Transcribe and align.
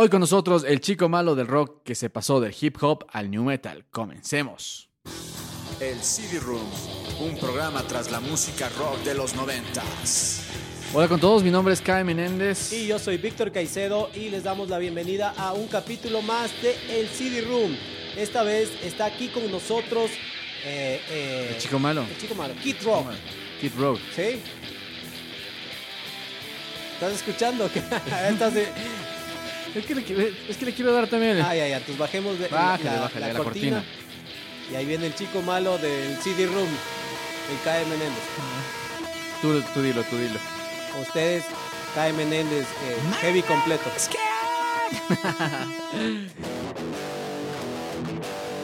Hoy 0.00 0.08
con 0.08 0.20
nosotros 0.20 0.62
el 0.64 0.80
chico 0.80 1.08
malo 1.08 1.34
del 1.34 1.48
rock 1.48 1.82
que 1.82 1.96
se 1.96 2.08
pasó 2.08 2.38
del 2.38 2.54
hip 2.60 2.76
hop 2.80 3.04
al 3.10 3.28
new 3.32 3.42
metal. 3.42 3.84
Comencemos. 3.90 4.88
El 5.80 5.98
CD 6.00 6.38
Room, 6.38 6.62
un 7.20 7.36
programa 7.36 7.82
tras 7.82 8.08
la 8.12 8.20
música 8.20 8.68
rock 8.78 8.98
de 9.02 9.14
los 9.16 9.34
noventas. 9.34 10.44
Hola 10.94 11.08
con 11.08 11.18
todos, 11.18 11.42
mi 11.42 11.50
nombre 11.50 11.74
es 11.74 11.80
Kai 11.80 12.04
Menéndez. 12.04 12.72
Y 12.72 12.86
yo 12.86 13.00
soy 13.00 13.16
Víctor 13.16 13.50
Caicedo 13.50 14.08
y 14.14 14.28
les 14.28 14.44
damos 14.44 14.68
la 14.68 14.78
bienvenida 14.78 15.34
a 15.36 15.52
un 15.52 15.66
capítulo 15.66 16.22
más 16.22 16.52
de 16.62 16.76
El 17.00 17.08
CD 17.08 17.40
Room. 17.40 17.76
Esta 18.16 18.44
vez 18.44 18.70
está 18.84 19.06
aquí 19.06 19.26
con 19.26 19.50
nosotros 19.50 20.12
eh, 20.64 21.00
eh, 21.10 21.48
El 21.56 21.58
chico 21.58 21.80
malo. 21.80 22.02
el 22.08 22.16
chico 22.18 22.36
malo, 22.36 22.54
Kid 22.62 22.76
Rock. 22.84 23.08
Kid 23.60 23.72
Rock. 23.76 23.98
¿Sí? 24.14 24.40
¿Estás 26.94 27.14
escuchando? 27.14 27.66
Estás 28.30 28.54
de- 28.54 28.68
Es 29.74 29.84
que, 29.86 29.94
le, 29.94 30.32
es 30.48 30.56
que 30.56 30.64
le 30.66 30.72
quiero 30.72 30.92
dar 30.92 31.06
también. 31.08 31.36
Ay, 31.40 31.60
ay, 31.60 31.60
ay, 31.60 31.72
entonces 31.72 31.98
bajemos 31.98 32.38
de, 32.38 32.48
Bájale, 32.48 32.84
la, 32.84 33.00
bájale, 33.00 33.20
la 33.20 33.32
la 33.32 33.38
cortina. 33.38 33.76
cortina. 33.76 33.94
Y 34.72 34.74
ahí 34.76 34.84
viene 34.86 35.06
el 35.06 35.14
chico 35.14 35.40
malo 35.42 35.78
del 35.78 36.16
CD 36.18 36.46
Room, 36.46 36.68
el 36.68 37.60
Kai 37.64 37.84
Menéndez. 37.84 38.22
Tú, 39.40 39.60
tú 39.74 39.82
dilo, 39.82 40.02
tú 40.04 40.16
dilo. 40.16 40.38
Ustedes, 41.00 41.44
Kai 41.94 42.12
Menéndez, 42.12 42.64
eh, 42.64 42.96
heavy 43.20 43.42
completo. 43.42 43.90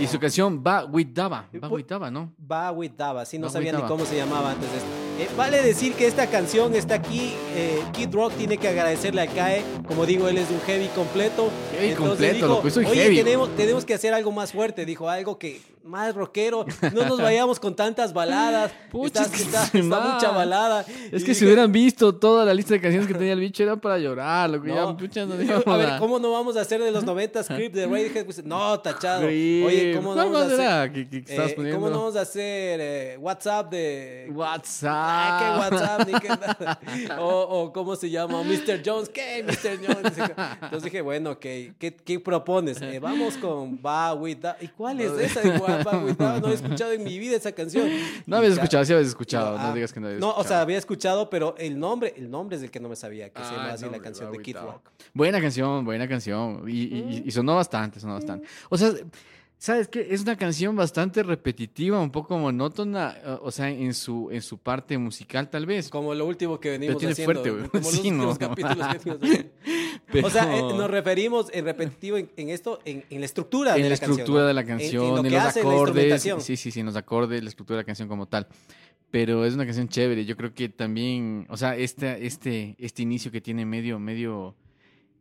Y 0.01 0.07
su 0.09 0.19
canción 0.19 0.63
Va 0.67 0.85
With 0.85 1.09
Dava. 1.13 1.47
Va 1.63 1.69
With 1.69 1.87
Dava, 1.87 2.11
¿no? 2.11 2.33
Va 2.51 2.73
with 2.73 2.93
Dava, 2.97 3.25
sí, 3.25 3.39
no 3.39 3.47
Va 3.47 3.53
sabía 3.53 3.73
ni 3.73 3.83
cómo 3.83 4.05
se 4.05 4.17
llamaba 4.17 4.51
antes 4.51 4.69
de 4.71 4.79
esto. 4.79 4.89
Eh, 5.19 5.29
vale 5.37 5.63
decir 5.63 5.95
que 5.95 6.07
esta 6.07 6.27
canción 6.27 6.75
está 6.75 6.97
aquí. 6.97 7.35
eh, 7.55 7.81
Kid 7.93 8.13
Rock 8.13 8.33
tiene 8.37 8.59
que 8.59 8.67
agradecerle 8.69 9.23
a 9.23 9.27
Kae. 9.29 9.63
Como 9.87 10.07
digo, 10.07 10.29
él 10.29 10.39
es 10.39 10.51
un 10.51 10.61
heavy 10.63 10.89
completo. 10.89 11.51
Heavy 11.79 11.95
completo, 11.95 12.49
loco, 12.49 12.71
soy 12.71 12.85
Oye, 12.87 13.03
heavy". 13.03 13.17
Tenemos, 13.17 13.55
tenemos 13.57 13.85
que 13.85 13.95
hacer 13.95 14.13
algo 14.13 14.33
más 14.33 14.53
fuerte. 14.53 14.85
Dijo 14.85 15.09
algo 15.09 15.39
que 15.39 15.61
más 15.85 16.15
rockero. 16.15 16.65
No 16.93 17.05
nos 17.07 17.21
vayamos 17.23 17.61
con 17.61 17.75
tantas 17.77 18.13
baladas. 18.13 18.73
Pucha, 18.91 19.23
Estás- 19.23 19.27
es 19.27 19.33
que 19.33 19.43
está, 19.43 19.65
está 19.79 20.01
mucha 20.15 20.31
balada. 20.31 20.85
Es 21.13 21.23
Y 21.23 21.25
que 21.27 21.35
si 21.35 21.45
hubieran 21.45 21.71
visto 21.71 22.15
toda 22.15 22.45
la 22.45 22.55
lista 22.55 22.75
de 22.75 22.81
canciones 22.81 23.07
que 23.07 23.15
tenía 23.15 23.33
el 23.35 23.41
bicho 23.41 23.63
era 23.63 23.77
para 23.77 23.99
llorar, 23.99 24.51
loco. 24.51 24.67
No, 24.67 24.75
Ya, 24.93 24.97
pucha, 24.97 25.27
no 25.27 25.41
yo- 25.41 25.63
a 25.73 25.77
ver. 25.77 25.99
¿cómo 25.99 26.19
no 26.19 26.33
vamos 26.33 26.57
a 26.57 26.63
hacer 26.63 26.83
de 26.83 26.91
los 26.91 27.05
90 27.05 27.43
script 27.45 27.75
de 27.75 27.87
Radiohead? 27.87 28.25
Pues, 28.25 28.45
no, 28.45 28.81
tachado. 28.81 29.27
Oye, 29.27 29.93
¿cómo 29.97 30.15
no 30.15 30.23
¿Cuál 30.23 30.33
vamos 30.33 30.59
a 30.59 30.83
hacer? 30.83 30.93
que- 30.93 31.09
que 31.23 31.35
eh, 31.35 31.53
poniendo? 31.55 31.79
¿Cómo 31.81 31.91
no 31.91 31.99
vamos 31.99 32.17
a 32.17 32.23
hacer 32.23 32.81
eh, 32.83 33.17
WhatsApp 33.21 33.71
de 33.71 34.31
WhatsApp. 34.33 34.93
Ah, 34.95 35.39
¿qué 35.69 35.77
WhatsApp? 35.77 36.09
Ni 36.09 36.21
qué 36.21 37.13
o, 37.19 37.27
o, 37.41 37.73
¿cómo 37.73 37.95
se 37.97 38.11
llama? 38.11 38.43
Mr. 38.43 38.81
Jones. 38.85 39.09
¿Qué, 39.09 39.43
Mr. 39.47 39.79
Jones? 39.87 40.13
Entonces 40.63 40.83
dije, 40.85 41.01
bueno, 41.03 41.33
ok, 41.33 41.41
¿qué, 41.41 41.97
qué 42.05 42.21
propones? 42.21 42.81
Eh, 42.81 42.99
vamos 42.99 43.37
con 43.37 43.79
Va 43.85 44.15
With 44.15 44.39
That. 44.41 44.57
¿Y 44.61 44.69
cuál 44.69 45.01
es 45.01 45.13
esa 45.13 45.41
de 45.41 45.59
No 46.19 46.49
he 46.49 46.55
escuchado 46.55 46.93
en 46.93 47.05
mi 47.05 47.19
vida 47.19 47.37
esa 47.37 47.53
canción. 47.53 47.89
No 48.27 48.37
habías 48.37 48.55
escuchado, 48.55 48.85
sí 48.85 48.93
habías 48.93 49.09
escuchado. 49.09 49.59
No, 49.59 49.65
ah, 49.65 49.75
digas 49.75 49.93
que 49.93 50.01
no 50.01 50.07
habías 50.07 50.21
No, 50.21 50.33
o 50.35 50.45
sea, 50.45 50.61
había 50.61 50.79
escuchado, 50.79 51.29
pero 51.31 51.55
el 51.59 51.79
nombre, 51.79 52.15
el 52.17 52.31
nombre 52.31 52.57
es 52.57 52.63
el 52.63 52.71
que 52.71 52.81
no 52.81 52.89
me 52.89 52.97
sabía, 52.97 53.29
que 53.31 53.43
se 53.43 53.51
llama 53.51 53.71
Ah, 53.71 53.73
así 53.75 53.87
la 53.91 53.99
canción 53.99 54.31
de 54.33 54.39
Kid. 54.39 54.57
Rock. 54.57 54.91
Buena 55.13 55.41
canción, 55.41 55.85
buena 55.85 56.09
canción. 56.09 56.65
Y, 56.69 56.83
y- 56.85 57.23
y 57.27 57.31
sonó 57.31 57.55
bastante, 57.57 58.01
sonó 58.01 58.15
bastante. 58.15 58.47
O 58.69 58.77
sea, 58.79 58.93
¿sabes 59.59 59.89
qué? 59.89 60.07
Es 60.11 60.23
una 60.23 60.37
canción 60.37 60.75
bastante 60.77 61.23
repetitiva, 61.23 62.01
un 62.01 62.11
poco 62.11 62.37
monótona, 62.39 63.17
o 63.43 63.51
sea, 63.51 63.69
en 63.71 63.95
su, 63.95 64.29
en 64.31 64.43
su 64.43 64.59
parte 64.59 64.97
musical 64.99 65.49
tal 65.51 65.67
vez. 65.67 65.89
Como 65.89 66.15
lo 66.15 66.27
último 66.27 66.59
que 66.61 66.71
venimos 66.71 66.99
tiene 66.99 67.13
haciendo. 67.13 67.33
fuerte, 67.43 67.51
güey. 67.51 67.69
Como 67.69 67.83
los 67.91 68.01
Sí, 68.01 68.11
no. 68.11 68.37
capítulos 68.39 68.87
que 68.89 68.99
venimos 69.11 69.23
haciendo. 69.23 69.51
Pero- 70.13 70.27
O 70.27 70.31
sea, 70.31 70.57
eh, 70.57 70.61
nos 70.63 70.91
referimos 70.91 71.49
en 71.53 71.65
repetitivo 71.65 72.17
en, 72.17 72.31
en 72.37 72.51
esto, 72.51 72.79
en, 72.85 73.05
en 73.11 73.21
la 73.21 73.27
estructura 73.27 73.77
en 73.77 73.83
de 73.83 73.89
la 73.89 73.95
la 73.95 73.99
canción. 73.99 74.11
estructura 74.21 74.43
¿no? 74.43 74.47
de 74.49 74.55
la 74.55 74.61
En- 74.61 74.67
canción, 74.67 75.03
en, 75.05 75.09
en, 75.11 75.17
lo 75.17 75.23
que 75.23 75.31
los 75.31 75.43
hace 75.43 75.63
la 75.63 75.69
acordes. 75.71 75.87
instrumentación. 75.89 76.41
Sí, 76.41 76.57
sí, 76.57 76.71
sí, 76.71 76.81
en 76.81 76.87
los 76.87 76.97
acordes, 76.97 77.43
la 77.43 77.49
estructura 77.49 77.77
de 77.79 77.83
la 77.83 77.87
canción 77.87 78.09
como 78.09 78.27
tal. 78.27 78.47
Pero 79.11 79.45
es 79.45 79.55
una 79.55 79.65
canción 79.65 79.89
chévere. 79.89 80.25
Yo 80.25 80.37
creo 80.37 80.53
que 80.53 80.69
también, 80.69 81.47
o 81.49 81.57
sea, 81.57 81.77
este, 81.77 82.27
este, 82.27 82.75
este 82.79 83.03
inicio 83.03 83.31
que 83.31 83.41
tiene 83.41 83.65
medio, 83.65 83.99
medio, 84.01 84.57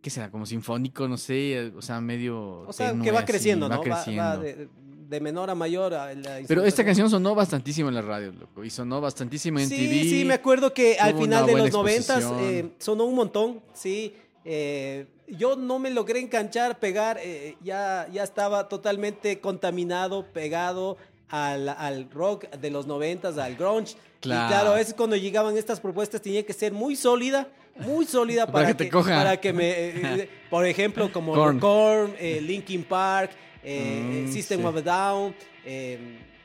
¿qué 0.02 0.10
será? 0.10 0.32
Como 0.32 0.46
sinfónico, 0.48 1.08
no 1.08 1.16
sé, 1.18 1.72
o 1.76 1.82
sea, 1.82 2.02
medio. 2.02 2.62
O 2.68 2.74
sea, 2.74 2.90
tenue 2.92 3.06
que 3.06 3.12
va 3.12 3.24
creciendo, 3.24 3.70
va 3.70 3.76
¿no? 3.76 3.82
Va- 3.82 3.86
creciendo. 3.86 4.24
Va, 4.24 4.38
de, 4.38 4.68
de 5.10 5.20
menor 5.22 5.52
a 5.52 5.54
mayor. 5.56 5.94
a 5.94 6.12
la 6.16 6.40
Pero 6.48 6.64
esta 6.64 6.84
canción 6.84 7.08
sonó 7.08 7.36
bastantísimo 7.36 7.90
en 7.90 7.94
la 7.96 8.02
radio, 8.02 8.32
loco. 8.32 8.64
Y 8.64 8.72
sonó 8.72 9.00
bastantísimo 9.00 9.60
en 9.60 9.70
sí, 9.70 9.76
TV. 9.76 10.04
Sí, 10.06 10.26
me 10.26 10.34
acuerdo 10.34 10.74
que 10.74 10.98
al 10.98 11.16
final 11.16 11.46
de 11.46 11.56
los 11.56 11.72
noventas 11.72 12.24
eh, 12.40 12.70
sonó 12.80 13.04
un 13.06 13.14
montón, 13.16 13.62
sí. 13.74 14.16
Eh, 14.46 15.06
yo 15.28 15.56
no 15.56 15.80
me 15.80 15.90
logré 15.90 16.20
enganchar, 16.20 16.80
pegar, 16.80 17.18
eh, 17.22 17.56
ya, 17.64 18.08
ya 18.12 18.24
estaba 18.24 18.68
totalmente 18.70 19.40
contaminado, 19.40 20.26
pegado 20.34 20.98
al, 21.30 21.70
al 21.70 22.10
rock 22.12 22.50
de 22.50 22.70
los 22.70 22.86
noventas, 22.88 23.38
al 23.38 23.56
grunge. 23.56 23.96
Claro. 24.20 24.46
Y 24.46 24.48
claro, 24.50 24.70
a 24.72 24.76
veces 24.76 24.94
cuando 24.94 25.16
llegaban 25.16 25.58
estas 25.58 25.80
propuestas 25.80 26.22
tenía 26.22 26.46
que 26.46 26.54
ser 26.54 26.72
muy 26.74 26.96
sólida, 26.96 27.48
muy 27.78 28.06
sólida 28.06 28.46
Para 28.52 28.54
para, 28.54 28.68
que 28.68 28.74
te 28.86 28.90
coja. 28.90 29.16
para 29.16 29.38
que 29.42 29.54
me, 29.54 29.70
eh, 29.78 30.30
por 30.50 30.66
ejemplo, 30.66 31.12
como 31.12 31.34
Korn. 31.34 31.60
Korn, 31.60 32.16
Linkin 32.20 32.84
Park, 32.84 33.32
Mm, 33.66 34.30
System 34.30 34.60
sí. 34.60 34.66
of 34.66 34.76
a 34.76 34.82
Down, 34.82 35.34
eh, 35.66 35.98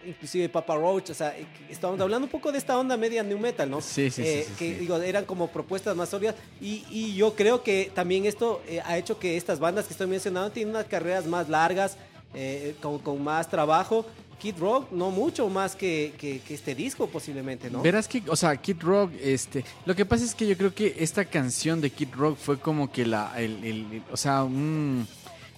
inclusive 0.07 0.49
Papa 0.49 0.77
Roach, 0.77 1.11
o 1.11 1.15
sea, 1.15 1.37
eh, 1.37 1.47
estamos 1.69 2.01
hablando 2.01 2.27
un 2.27 2.31
poco 2.31 2.51
de 2.53 2.59
esta 2.59 2.79
onda 2.79 2.97
media 2.97 3.23
new 3.23 3.39
metal, 3.39 3.69
¿no? 3.71 3.81
Sí, 3.81 4.11
sí, 4.11 4.23
sí, 4.23 4.29
Eh, 4.29 4.45
sí, 4.49 4.55
que 4.59 4.73
sí. 4.73 4.75
digo, 4.81 4.97
eran 4.99 5.25
como 5.25 5.49
propuestas 5.49 5.97
más 5.97 6.09
sólidas 6.09 6.35
y, 6.61 6.85
y 6.91 7.15
yo 7.15 7.35
creo 7.35 7.63
que 7.63 7.91
también 7.95 8.25
esto 8.27 8.63
eh, 8.69 8.81
ha 8.85 8.97
hecho 8.97 9.19
que 9.19 9.37
estas 9.37 9.59
bandas 9.59 9.87
que 9.87 9.93
estoy 9.93 10.07
mencionando 10.07 10.51
tienen 10.51 10.75
unas 10.75 10.87
carreras 10.87 11.27
más 11.27 11.49
largas, 11.49 11.97
eh, 12.35 12.75
con, 12.83 12.99
con 12.99 13.23
más 13.23 13.49
trabajo. 13.49 14.05
Kid 14.39 14.55
Rock, 14.61 14.93
no 14.93 15.11
mucho 15.11 15.49
más 15.49 15.75
que, 15.75 16.15
que- 16.17 16.39
que 16.39 16.55
este 16.55 16.73
disco 16.77 17.09
posiblemente, 17.09 17.69
¿no? 17.71 17.83
Verás 17.83 18.07
que, 18.07 18.23
o 18.29 18.37
sea, 18.37 18.57
Kid 18.57 18.77
Rock, 18.83 19.11
este, 19.21 19.65
lo 19.85 19.97
que 19.97 20.07
pasa 20.07 20.25
es 20.25 20.33
que 20.33 20.47
yo 20.47 20.57
creo 20.57 20.73
que 20.73 20.95
esta 21.01 21.25
canción 21.25 21.81
de 21.81 21.91
Kid 21.91 22.11
Rock 22.15 22.39
fue 22.39 22.57
como 22.61 22.93
que 22.93 23.05
la, 23.05 23.33
el, 23.37 23.65
el- 23.65 23.93
el- 23.95 24.03
o 24.13 24.17
sea, 24.17 24.45
un, 24.45 25.09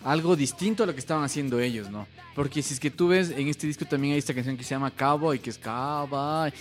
algo 0.05 0.37
distinto 0.37 0.83
a 0.83 0.87
lo 0.87 0.93
que 0.95 1.01
estaban 1.01 1.25
haciendo 1.25 1.61
ellos, 1.61 1.91
¿no? 1.91 2.07
Porque 2.35 2.63
si 2.63 2.75
es 2.75 2.81
que 2.81 2.91
tú 2.91 3.09
ves, 3.09 3.31
en 3.31 3.49
este 3.49 3.67
disco 3.67 3.85
también 3.85 4.13
hay 4.13 4.19
esta 4.19 4.33
canción 4.33 4.57
que 4.57 4.65
se 4.65 4.71
llama 4.71 4.91
Cowboy, 4.91 5.39
que 5.39 5.51
es 5.51 5.59
Cowboy, 5.59 6.53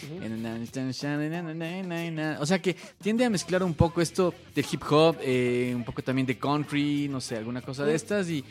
o 2.39 2.45
sea 2.45 2.59
que 2.59 2.75
tiende 3.01 3.23
a 3.25 3.29
mezclar 3.29 3.63
un 3.63 3.73
poco 3.73 4.01
esto 4.01 4.33
del 4.53 4.65
hip 4.69 4.81
hop, 4.89 5.17
eh, 5.21 5.73
un 5.75 5.83
poco 5.83 6.01
también 6.01 6.25
de 6.25 6.37
country, 6.37 7.07
no 7.07 7.21
sé, 7.21 7.37
alguna 7.37 7.61
cosa 7.61 7.85
de 7.85 7.95
estas. 7.95 8.29
Y, 8.29 8.43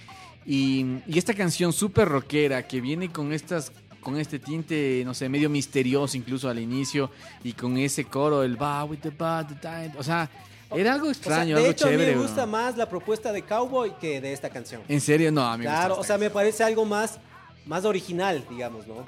y, 0.47 1.01
y 1.07 1.19
esta 1.19 1.35
canción 1.35 1.73
súper 1.73 2.09
rockera 2.09 2.67
que 2.67 2.81
viene 2.81 3.11
con 3.11 3.33
estas 3.33 3.73
con 4.01 4.17
este 4.17 4.39
tinte, 4.39 5.03
no 5.05 5.13
sé, 5.13 5.29
medio 5.29 5.51
misterioso 5.51 6.17
incluso 6.17 6.49
al 6.49 6.59
inicio 6.59 7.11
y 7.45 7.53
con 7.53 7.77
ese 7.77 8.05
coro, 8.05 8.43
el 8.43 8.57
ba 8.57 8.85
with 8.85 9.01
the 9.01 9.11
ba, 9.11 9.47
the 9.47 9.99
o 9.99 10.03
sea, 10.03 10.31
era 10.71 10.95
algo 10.95 11.09
O 11.09 11.15
sea, 11.15 11.19
extraño, 11.19 11.55
de 11.57 11.61
algo 11.63 11.71
hecho, 11.73 11.85
chévere. 11.87 12.03
a 12.03 12.07
mí 12.07 12.13
me 12.13 12.19
bro. 12.19 12.29
gusta 12.29 12.47
más 12.47 12.77
la 12.77 12.89
propuesta 12.89 13.33
de 13.33 13.43
Cowboy 13.43 13.93
que 14.01 14.21
de 14.21 14.33
esta 14.33 14.51
canción. 14.51 14.83
En 14.89 15.01
serio, 15.01 15.31
no, 15.33 15.43
a 15.43 15.57
mí 15.57 15.65
me 15.65 15.71
Claro, 15.71 15.89
gusta 15.97 16.01
o 16.01 16.05
sea, 16.05 16.17
esta 16.17 16.25
me 16.27 16.31
parece 16.31 16.65
algo 16.65 16.85
más, 16.85 17.19
más 17.67 17.85
original, 17.85 18.45
digamos, 18.51 18.87
¿no? 18.87 19.07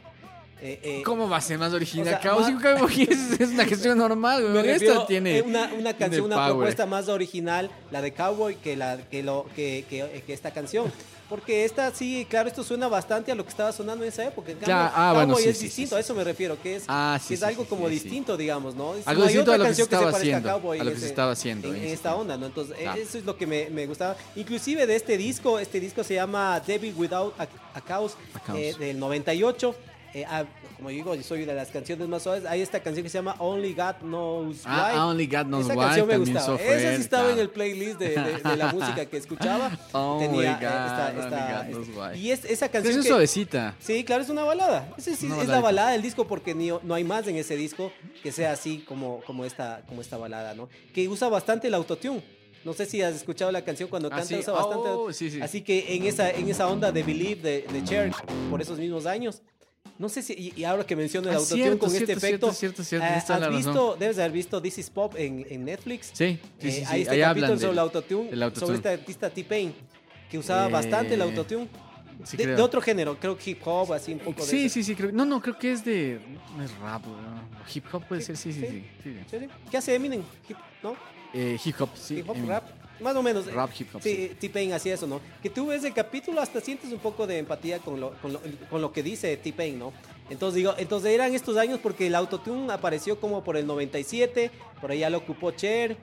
Eh, 0.62 0.78
eh, 0.82 1.02
¿Cómo 1.06 1.26
va 1.28 1.38
a 1.38 1.40
ser 1.40 1.58
más 1.58 1.72
original? 1.72 2.06
o 2.06 2.10
sea, 2.10 2.20
Cowboy 2.20 2.52
más- 2.52 2.62
Cowboy 2.78 3.02
es, 3.10 3.40
es 3.40 3.48
una 3.50 3.64
canción 3.66 3.96
normal, 3.96 4.42
güey. 4.42 4.52
me 4.52 4.60
Esta 4.60 4.72
refiero, 4.72 5.06
tiene 5.06 5.38
eh, 5.38 5.42
una, 5.42 5.70
una 5.78 5.94
canción, 5.96 6.26
una 6.26 6.36
power. 6.36 6.50
propuesta 6.50 6.84
más 6.86 7.08
original, 7.08 7.70
la 7.90 8.02
de 8.02 8.12
Cowboy, 8.12 8.56
que, 8.56 8.76
la, 8.76 8.98
que, 9.10 9.22
lo, 9.22 9.46
que, 9.56 9.84
que- 9.88 10.22
que 10.26 10.32
esta 10.34 10.50
canción. 10.50 10.92
Porque 11.30 11.64
esta 11.64 11.94
sí, 11.94 12.26
claro, 12.28 12.48
esto 12.48 12.64
suena 12.64 12.88
bastante 12.88 13.30
a 13.30 13.34
lo 13.36 13.44
que 13.44 13.50
estaba 13.50 13.72
sonando 13.72 14.04
en 14.04 14.08
esa 14.08 14.24
época. 14.26 14.50
En 14.50 14.58
cambio, 14.58 14.66
Claro, 14.66 14.92
ah, 14.94 15.10
Cowboy 15.14 15.26
bueno, 15.26 15.36
sí, 15.40 15.48
es 15.48 15.56
sí, 15.58 15.64
distinto, 15.66 15.90
sí, 15.90 15.94
a 15.96 16.00
eso 16.00 16.14
me 16.14 16.24
refiero, 16.24 16.60
que 16.60 16.76
es, 16.76 16.84
Ah, 16.88 17.18
que 17.26 17.34
es 17.34 17.42
algo 17.44 17.64
como 17.66 17.88
distinto, 17.88 18.36
digamos, 18.36 18.74
¿no? 18.74 18.96
Es- 18.96 19.06
Algo 19.06 19.22
no 19.22 19.28
distinto 19.28 19.52
a 19.52 19.54
otra 19.54 19.64
lo 19.64 19.70
que 19.70 19.74
se 19.76 19.82
estaba 19.82 20.10
haciendo, 20.10 20.50
a 20.50 20.58
lo 20.58 20.74
en 20.74 20.80
que 20.80 20.90
se 20.90 20.96
ese- 20.96 21.06
estaba 21.06 21.30
haciendo 21.32 21.68
En, 21.68 21.74
en 21.76 21.80
en 21.80 21.86
ese 21.86 21.94
esta 21.94 22.14
onda, 22.16 22.36
¿no? 22.36 22.46
Entonces, 22.46 22.76
Claro. 22.76 23.00
eso 23.00 23.16
es 23.18 23.24
lo 23.24 23.36
que 23.38 23.46
me, 23.46 23.70
me 23.70 23.86
gustaba. 23.86 24.16
Inclusive 24.34 24.86
de 24.88 24.96
este 24.96 25.16
disco, 25.16 25.58
este 25.60 25.78
disco 25.78 26.02
se 26.02 26.14
llama 26.14 26.60
Devil 26.66 26.94
Without 26.96 27.34
a, 27.40 27.46
A 27.74 27.80
Cause. 27.80 28.16
eh, 28.54 28.74
del 28.78 28.98
98. 28.98 29.74
Eh, 30.12 30.24
ah, 30.28 30.44
como 30.76 30.88
digo, 30.88 31.14
yo 31.14 31.22
soy 31.22 31.44
de 31.44 31.54
las 31.54 31.68
canciones 31.68 32.08
más 32.08 32.24
suaves. 32.24 32.44
Hay 32.44 32.60
esta 32.62 32.80
canción 32.82 33.04
que 33.04 33.08
se 33.10 33.18
llama 33.18 33.36
Only 33.38 33.74
God 33.74 33.96
Knows 34.00 34.56
Why. 34.64 34.66
Ah, 34.66 35.06
Only 35.06 35.26
God 35.26 35.44
Knows 35.44 35.64
Esa 35.66 35.74
Why 35.74 35.80
canción 35.84 36.08
me 36.08 36.18
gustaba. 36.18 36.56
Esa 36.60 36.96
sí 36.96 37.00
estaba 37.02 37.30
en 37.30 37.38
el 37.38 37.48
playlist 37.50 37.98
de, 38.00 38.08
de- 38.08 38.38
de 38.42 38.56
la 38.56 38.72
música 38.72 39.06
que 39.06 39.16
escuchaba. 39.18 39.70
Only 39.92 40.26
Tenía, 40.26 40.50
eh, 40.52 40.54
God, 40.54 40.62
esta- 40.62 41.08
Only 41.10 41.20
esta- 41.22 41.62
God 41.62 41.70
knows 41.70 41.88
esta- 41.88 42.10
why. 42.12 42.18
y 42.18 42.30
es, 42.32 42.44
esa 42.44 42.68
canción 42.68 42.94
es 42.96 43.02
que, 43.02 43.08
suavecita. 43.08 43.76
Sí, 43.78 44.02
claro, 44.02 44.22
es 44.24 44.28
una 44.30 44.42
balada. 44.42 44.92
Ese 44.98 45.14
sí, 45.14 45.26
Una 45.26 45.36
es 45.36 45.40
la 45.42 45.60
baladita. 45.60 45.60
balada 45.60 45.90
del 45.92 46.02
disco 46.02 46.26
porque 46.26 46.54
ni- 46.56 46.70
no 46.82 46.94
hay 46.94 47.04
más 47.04 47.28
en 47.28 47.36
ese 47.36 47.54
disco 47.56 47.92
que 48.22 48.32
sea 48.32 48.50
así 48.50 48.78
como, 48.88 49.20
como, 49.26 49.44
esta, 49.44 49.82
como 49.86 50.00
esta 50.00 50.16
balada, 50.16 50.54
¿no? 50.54 50.68
Que 50.92 51.08
usa 51.08 51.28
bastante 51.28 51.68
el 51.68 51.74
autotune. 51.74 52.22
No 52.64 52.72
sé 52.74 52.84
si 52.84 53.00
has 53.00 53.14
escuchado 53.14 53.50
la 53.52 53.62
canción 53.62 53.88
cuando 53.88 54.08
Ah, 54.08 54.16
canta, 54.16 54.26
sí. 54.26 54.34
usa 54.34 54.52
bastante. 54.52 54.88
Oh, 54.90 55.12
sí, 55.12 55.30
sí. 55.30 55.40
Así 55.40 55.62
que 55.62 55.94
en 55.94 56.04
esa, 56.04 56.30
en 56.30 56.48
esa 56.48 56.66
onda 56.68 56.90
de 56.92 57.02
Believe 57.04 57.40
de, 57.40 57.62
de 57.72 57.84
Cher, 57.84 58.12
por 58.50 58.60
esos 58.60 58.78
mismos 58.78 59.06
años. 59.06 59.40
No 59.98 60.08
sé 60.08 60.22
si, 60.22 60.32
y, 60.32 60.52
y 60.60 60.64
ahora 60.64 60.84
que 60.86 60.96
menciono 60.96 61.28
el 61.28 61.34
Ah, 61.34 61.38
autotune 61.38 61.76
con 61.76 61.90
cierto, 61.90 62.12
este 62.12 62.26
efecto. 62.26 62.52
cierto, 62.52 62.82
cierto, 62.82 62.84
cierto, 62.84 63.06
eh, 63.06 63.16
has 63.16 63.28
la 63.28 63.38
razón. 63.38 63.56
visto, 63.56 63.96
debes 63.98 64.18
haber 64.18 64.32
visto 64.32 64.62
This 64.62 64.78
is 64.78 64.90
Pop 64.90 65.14
en, 65.16 65.46
en 65.50 65.64
Netflix. 65.64 66.06
Sí, 66.14 66.38
sí, 66.58 66.68
Eh, 66.68 66.70
sí, 66.70 66.70
sí. 66.72 66.84
Hay 66.88 67.02
este 67.02 67.14
Ahí 67.14 67.20
capítulo 67.20 67.58
sobre 67.58 67.72
el 67.72 67.78
autotune, 67.78 68.50
sobre 68.54 68.76
este 68.76 68.88
artista 68.88 69.28
T-Pain, 69.30 69.74
que 70.30 70.38
usaba 70.38 70.68
Eh, 70.68 70.72
bastante 70.72 71.14
el 71.14 71.22
autotune. 71.22 71.68
sí 72.24 72.36
de, 72.38 72.46
de 72.46 72.62
otro 72.62 72.80
género, 72.80 73.18
creo 73.20 73.36
que 73.36 73.50
hip 73.50 73.60
hop, 73.66 73.92
así 73.92 74.12
un 74.14 74.20
poco 74.20 74.40
de 74.42 74.48
Sí, 74.50 74.64
eso. 74.66 74.74
sí, 74.74 74.84
sí, 74.84 74.94
creo. 74.94 75.12
No, 75.12 75.26
no, 75.26 75.40
creo 75.42 75.58
que 75.58 75.72
es 75.72 75.84
de. 75.84 76.18
No 76.56 76.64
es 76.64 76.74
rap, 76.78 77.04
¿no? 77.06 77.42
Hip 77.74 77.84
hop 77.92 78.04
puede 78.08 78.22
ser, 78.22 78.38
sí, 78.38 78.52
sí, 78.54 78.60
sí. 79.02 79.18
¿Qué 79.70 79.76
hace 79.76 79.94
Eminem? 79.94 80.22
Hip, 80.48 80.56
¿No? 80.82 80.96
Eh, 81.34 81.58
hip 81.62 81.76
hop, 81.78 81.90
sí. 81.94 82.18
hip 82.20 82.28
hop, 82.30 82.36
rap. 82.46 82.64
Más 83.00 83.16
o 83.16 83.22
menos. 83.22 83.52
Rap, 83.52 83.70
hip 83.78 83.94
hop, 83.94 84.02
Sí, 84.02 84.32
T-Pain 84.38 84.72
hacía 84.72 84.94
eso, 84.94 85.06
¿no? 85.06 85.20
Que 85.42 85.50
tú 85.50 85.66
ves 85.66 85.84
el 85.84 85.94
capítulo, 85.94 86.40
hasta 86.40 86.60
sientes 86.60 86.92
un 86.92 86.98
poco 86.98 87.26
de 87.26 87.38
empatía 87.38 87.78
con 87.78 88.00
lo, 88.00 88.12
con 88.20 88.32
lo, 88.32 88.40
con 88.68 88.80
lo 88.80 88.92
que 88.92 89.02
dice 89.02 89.36
T-Pain, 89.36 89.78
¿no? 89.78 89.92
Entonces 90.28 90.56
digo, 90.56 90.74
entonces 90.78 91.10
eran 91.10 91.34
estos 91.34 91.56
años 91.56 91.80
porque 91.82 92.06
el 92.06 92.14
autotune 92.14 92.72
apareció 92.72 93.18
como 93.18 93.42
por 93.42 93.56
el 93.56 93.66
97, 93.66 94.50
por 94.80 94.92
allá 94.92 95.10
lo 95.10 95.18
ocupó 95.18 95.50
Cher 95.50 95.96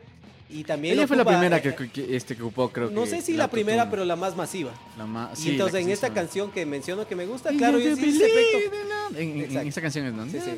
y 0.50 0.64
también 0.64 0.94
Ella 0.96 1.08
fue 1.08 1.18
la 1.18 1.26
primera 1.26 1.58
eh, 1.58 1.62
que, 1.76 1.90
que- 1.90 2.16
este, 2.16 2.36
que 2.36 2.42
ocupó, 2.42 2.70
creo 2.70 2.90
No 2.90 3.04
que 3.04 3.10
sé 3.10 3.22
si 3.22 3.34
la 3.34 3.50
primera, 3.50 3.90
pero 3.90 4.06
la 4.06 4.16
más 4.16 4.36
masiva. 4.36 4.72
La 4.98 5.06
más, 5.06 5.38
y 5.40 5.42
sí, 5.42 5.48
la 5.50 5.54
entonces 5.54 5.82
en 5.86 5.90
esta 5.92 6.10
canción 6.14 6.52
que 6.52 6.66
menciono 6.66 7.08
que 7.08 7.16
me 7.16 7.26
gusta, 7.26 7.52
Y 7.52 7.58
claro, 7.58 7.80
you 7.80 7.90
es 7.90 7.98
ese 8.00 8.26
efecto. 8.26 8.78
En, 9.12 9.18
en- 9.18 9.32
en 9.38 9.42
Exacto. 9.46 9.70
esa 9.70 9.82
canción 9.82 10.06
es, 10.08 10.14
¿no? 10.14 10.26
Sí, 10.26 10.40
sí. 10.44 10.52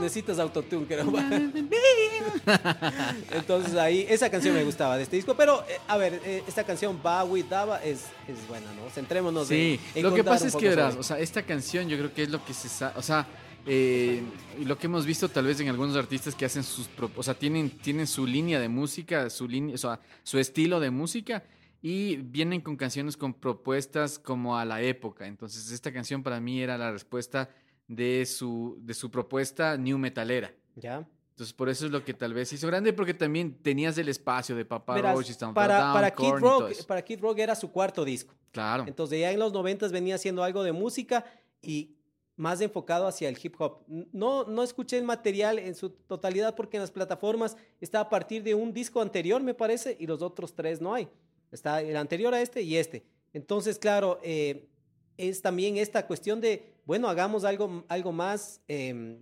Necesitas 0.00 0.38
autotune, 0.38 0.86
creo. 0.86 1.04
Entonces 3.32 3.74
ahí, 3.76 4.06
esa 4.08 4.30
canción 4.30 4.54
me 4.54 4.64
gustaba 4.64 4.96
de 4.96 5.02
este 5.04 5.16
disco. 5.16 5.34
Pero, 5.36 5.62
eh, 5.68 5.78
a 5.88 5.96
ver, 5.96 6.20
eh, 6.24 6.42
esta 6.46 6.64
canción, 6.64 6.98
Bowie 7.02 7.44
Dava, 7.48 7.82
es, 7.82 8.00
es 8.28 8.46
buena, 8.48 8.66
¿no? 8.74 8.90
Centrémonos 8.90 9.48
Sí, 9.48 9.78
en, 9.94 10.02
lo 10.02 10.14
que 10.14 10.24
pasa 10.24 10.46
es 10.48 10.56
que 10.56 10.68
verás, 10.68 10.96
o 10.96 11.02
sea, 11.02 11.18
esta 11.18 11.42
canción 11.42 11.88
yo 11.88 11.96
creo 11.96 12.12
que 12.12 12.22
es 12.24 12.28
lo 12.30 12.44
que 12.44 12.54
se 12.54 12.68
o 12.96 13.02
sea, 13.02 13.26
eh, 13.66 14.22
lo 14.64 14.76
que 14.76 14.86
hemos 14.86 15.06
visto 15.06 15.28
tal 15.28 15.46
vez 15.46 15.60
en 15.60 15.68
algunos 15.68 15.96
artistas 15.96 16.34
que 16.34 16.44
hacen 16.44 16.62
sus, 16.62 16.88
o 17.16 17.22
sea, 17.22 17.34
tienen, 17.34 17.70
tienen 17.70 18.06
su 18.06 18.26
línea 18.26 18.60
de 18.60 18.68
música, 18.68 19.30
su 19.30 19.48
línea, 19.48 19.74
o 19.74 19.78
sea, 19.78 20.00
su 20.22 20.38
estilo 20.38 20.80
de 20.80 20.90
música 20.90 21.44
y 21.80 22.16
vienen 22.16 22.60
con 22.60 22.76
canciones 22.76 23.16
con 23.16 23.34
propuestas 23.34 24.18
como 24.18 24.58
a 24.58 24.64
la 24.64 24.82
época. 24.82 25.26
Entonces, 25.26 25.70
esta 25.70 25.92
canción 25.92 26.22
para 26.22 26.40
mí 26.40 26.60
era 26.60 26.78
la 26.78 26.90
respuesta 26.90 27.50
de 27.88 28.24
su, 28.26 28.78
de 28.80 28.94
su 28.94 29.10
propuesta 29.10 29.76
new 29.76 29.98
metalera. 29.98 30.52
¿Ya? 30.76 31.06
Entonces, 31.34 31.52
por 31.52 31.68
eso 31.68 31.86
es 31.86 31.92
lo 31.92 32.04
que 32.04 32.14
tal 32.14 32.32
vez 32.32 32.52
hizo 32.52 32.68
grande, 32.68 32.92
porque 32.92 33.12
también 33.12 33.54
tenías 33.60 33.98
el 33.98 34.08
espacio 34.08 34.54
de 34.54 34.64
Papa 34.64 34.94
Verás, 34.94 35.14
Roach, 35.14 35.30
a 35.42 35.52
para, 35.52 35.80
Down, 35.80 35.92
para, 35.92 36.14
Korn 36.14 36.40
Rock, 36.40 36.84
para 36.86 37.02
Kid 37.02 37.20
Rock 37.20 37.38
era 37.40 37.54
su 37.54 37.72
cuarto 37.72 38.04
disco. 38.04 38.34
Claro. 38.52 38.84
Entonces 38.86 39.20
ya 39.20 39.32
en 39.32 39.40
los 39.40 39.52
90 39.52 39.88
venía 39.88 40.14
haciendo 40.14 40.44
algo 40.44 40.62
de 40.62 40.70
música 40.70 41.24
y 41.60 41.96
más 42.36 42.60
enfocado 42.60 43.06
hacia 43.06 43.28
el 43.28 43.38
hip 43.42 43.54
hop. 43.60 43.78
No, 44.12 44.44
no 44.44 44.62
escuché 44.62 44.98
el 44.98 45.04
material 45.04 45.58
en 45.58 45.74
su 45.74 45.90
totalidad 45.90 46.54
porque 46.56 46.76
en 46.76 46.82
las 46.82 46.90
plataformas 46.90 47.56
está 47.80 48.00
a 48.00 48.08
partir 48.08 48.42
de 48.42 48.54
un 48.54 48.72
disco 48.72 49.00
anterior, 49.00 49.40
me 49.42 49.54
parece, 49.54 49.96
y 50.00 50.06
los 50.06 50.20
otros 50.22 50.54
tres 50.54 50.80
no 50.80 50.94
hay. 50.94 51.08
Está 51.52 51.80
el 51.80 51.96
anterior 51.96 52.34
a 52.34 52.40
este 52.42 52.62
y 52.62 52.76
este. 52.76 53.04
Entonces, 53.32 53.78
claro, 53.78 54.18
eh, 54.22 54.66
es 55.16 55.42
también 55.42 55.76
esta 55.76 56.06
cuestión 56.06 56.40
de, 56.40 56.74
bueno, 56.84 57.08
hagamos 57.08 57.44
algo, 57.44 57.84
algo 57.88 58.10
más 58.10 58.60
eh, 58.66 59.18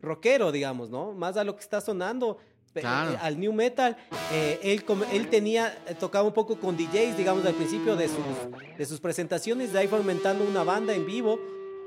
rockero, 0.00 0.50
digamos, 0.50 0.90
¿no? 0.90 1.12
Más 1.12 1.36
a 1.36 1.44
lo 1.44 1.54
que 1.54 1.62
está 1.62 1.80
sonando. 1.80 2.38
eh, 2.74 2.80
Claro. 2.80 3.12
eh, 3.12 3.18
al 3.22 3.38
new 3.40 3.52
metal, 3.52 3.96
eh, 4.32 4.58
él, 4.62 4.84
él 5.12 5.30
tenía, 5.30 5.74
tocaba 5.98 6.26
un 6.28 6.34
poco 6.34 6.58
con 6.58 6.76
DJs, 6.76 7.16
digamos, 7.16 7.46
al 7.46 7.54
principio 7.54 7.96
de 7.96 8.08
sus, 8.08 8.76
de 8.76 8.84
sus 8.84 9.00
presentaciones, 9.00 9.72
de 9.72 9.78
ahí 9.78 9.86
fue 9.88 9.96
aumentando 9.98 10.44
una 10.44 10.62
banda 10.62 10.92
en 10.94 11.06
vivo, 11.06 11.38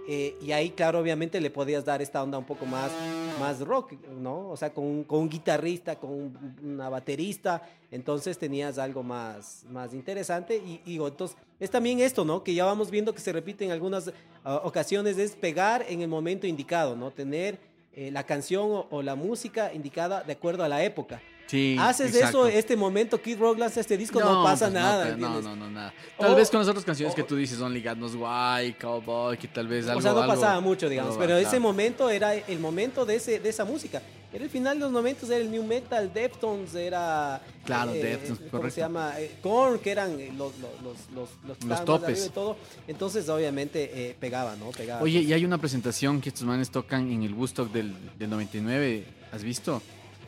eh, 0.07 0.35
y 0.41 0.51
ahí, 0.51 0.71
claro, 0.71 0.99
obviamente 0.99 1.39
le 1.39 1.49
podías 1.51 1.85
dar 1.85 2.01
esta 2.01 2.23
onda 2.23 2.37
un 2.37 2.45
poco 2.45 2.65
más, 2.65 2.91
más 3.39 3.59
rock, 3.61 3.93
¿no? 4.19 4.49
O 4.49 4.57
sea, 4.57 4.73
con, 4.73 4.83
un- 4.85 5.03
con 5.03 5.19
un 5.19 5.29
guitarrista, 5.29 5.95
con 5.97 6.09
un- 6.11 6.55
una 6.63 6.89
baterista, 6.89 7.61
entonces 7.91 8.37
tenías 8.37 8.77
algo 8.77 9.03
más, 9.03 9.65
más 9.69 9.93
interesante, 9.93 10.57
y, 10.57 10.79
digo, 10.85 11.07
entonces, 11.07 11.37
es 11.59 11.69
también 11.69 11.99
esto, 11.99 12.25
¿no? 12.25 12.43
Que 12.43 12.53
ya 12.53 12.65
vamos 12.65 12.89
viendo 12.89 13.13
que 13.13 13.19
se 13.21 13.31
repite 13.31 13.65
en 13.65 13.71
algunas 13.71 14.11
ah, 14.43 14.61
ocasiones, 14.63 15.17
es 15.17 15.35
pegar 15.35 15.85
en 15.89 16.01
el 16.01 16.07
momento 16.07 16.47
indicado, 16.47 16.95
¿no? 16.95 17.11
Tener 17.11 17.59
eh, 17.93 18.09
la 18.11 18.23
canción 18.23 18.71
o, 18.71 18.87
o 18.89 19.01
la 19.01 19.15
música 19.15 19.73
indicada 19.73 20.23
de 20.23 20.33
acuerdo 20.33 20.63
a 20.63 20.69
la 20.69 20.83
época. 20.83 21.21
Sí, 21.49 21.75
Haces 21.79 22.13
exacto. 22.13 22.47
eso, 22.47 22.57
este 22.59 22.75
momento, 22.75 23.19
Kid 23.19 23.39
Rock 23.39 23.57
lanza 23.57 23.79
este 23.79 23.97
disco, 23.97 24.19
no, 24.19 24.43
pasa 24.43 24.65
pues 24.65 24.73
nada. 24.75 25.15
No, 25.17 25.41
no, 25.41 25.55
no, 25.55 25.67
nada. 25.67 25.91
Tal 26.15 26.33
O- 26.33 26.35
vez 26.35 26.47
con 26.51 26.59
las 26.59 26.67
otras 26.69 26.85
canciones 26.85 27.15
que 27.15 27.23
tú 27.23 27.35
dices, 27.35 27.59
Only 27.59 27.81
God 27.81 27.95
Knows 27.95 28.13
Why, 28.13 28.73
Cowboy, 28.73 29.35
que 29.35 29.47
tal 29.47 29.67
vez 29.67 29.87
algo. 29.87 29.97
o 29.97 30.01
sea, 30.03 30.13
no 30.13 30.21
algo- 30.21 30.35
pasaba 30.35 30.61
mucho, 30.61 30.87
digamos, 30.87 31.17
pero 31.17 31.33
va, 31.33 31.39
ese 31.39 31.49
claro. 31.49 31.61
momento 31.63 32.07
era 32.11 32.35
el 32.35 32.59
momento 32.59 33.03
de, 33.03 33.15
ese, 33.15 33.39
de 33.39 33.49
esa 33.49 33.65
música. 33.65 33.99
Era 34.31 34.43
el 34.43 34.49
final 34.51 34.75
de 34.77 34.81
los 34.81 34.91
momentos, 34.91 35.27
era 35.31 35.39
el 35.39 35.49
new 35.49 35.63
metal, 35.63 36.13
Deftones, 36.13 36.75
era... 36.75 37.41
Claro, 37.65 37.93
eh, 37.95 38.03
Deftones, 38.03 38.37
¿Cómo 38.37 38.51
correcto. 38.51 38.75
se 38.75 38.81
llama? 38.81 39.13
Eh, 39.17 39.31
Korn, 39.41 39.79
que 39.79 39.89
eran 39.89 40.19
eh, 40.19 40.31
los, 40.37 40.53
los, 40.59 40.71
los, 41.15 41.29
los, 41.47 41.63
los 41.65 41.83
topes. 41.83 42.27
y 42.27 42.29
todo. 42.29 42.57
Entonces, 42.87 43.27
obviamente, 43.27 43.89
eh, 43.91 44.15
pegaba, 44.19 44.55
¿no? 44.55 44.69
Pegaba. 44.69 45.01
Oye, 45.01 45.21
y 45.21 45.33
hay 45.33 45.43
una 45.45 45.57
presentación 45.57 46.21
que 46.21 46.29
estos 46.29 46.43
manes 46.43 46.69
tocan 46.69 47.11
en 47.11 47.23
el 47.23 47.33
Woodstock 47.33 47.71
del, 47.71 47.91
del 48.19 48.29
99. 48.29 49.03
¿Has 49.31 49.43
visto? 49.43 49.81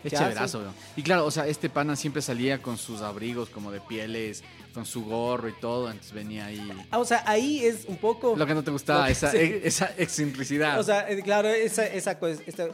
Es 0.04 0.14
chéverazo, 0.14 0.60
weón. 0.60 0.74
Y 0.96 1.04
claro, 1.04 1.26
o 1.26 1.32
sea, 1.32 1.48
este 1.48 1.70
pana 1.70 1.96
siempre 1.96 2.22
salía 2.22 2.62
con 2.62 2.78
sus 2.78 3.02
abrigos 3.02 3.50
como 3.50 3.72
de 3.72 3.80
pieles, 3.82 4.44
con 4.74 4.86
su 4.86 5.04
gorro 5.06 5.50
y 5.50 5.54
todo, 5.60 5.90
entonces 5.92 6.14
venía 6.14 6.46
ahí. 6.46 6.72
Ah, 6.92 7.00
o 7.00 7.06
sea, 7.06 7.24
ahí 7.28 7.64
es 7.66 7.86
un 7.88 7.98
poco... 7.98 8.36
Lo 8.38 8.46
que 8.48 8.54
no 8.54 8.64
te 8.64 8.72
gustaba, 8.72 9.06
que- 9.06 9.12
esa, 9.12 9.32
sí. 9.32 9.38
e- 9.38 9.62
esa 9.66 9.92
excentricidad. 9.98 10.80
O 10.80 10.84
sea, 10.84 11.10
eh, 11.12 11.22
claro, 11.22 11.50
esa, 11.50 11.86
esa 11.86 12.18
cosa. 12.18 12.42
esta- 12.46 12.70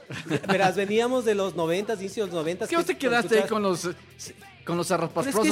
verás, 0.47 0.75
veníamos 0.75 1.25
de 1.25 1.35
los 1.35 1.55
90, 1.55 1.93
inicios 1.95 2.27
de 2.29 2.33
los 2.35 2.41
90. 2.45 2.67
¿qué 2.67 2.75
vos 2.77 2.85
te 2.85 2.97
quedaste 2.97 3.41
ahí 3.43 3.49
con 3.49 3.63
los, 3.63 3.89
con 4.67 4.77
los 4.77 4.91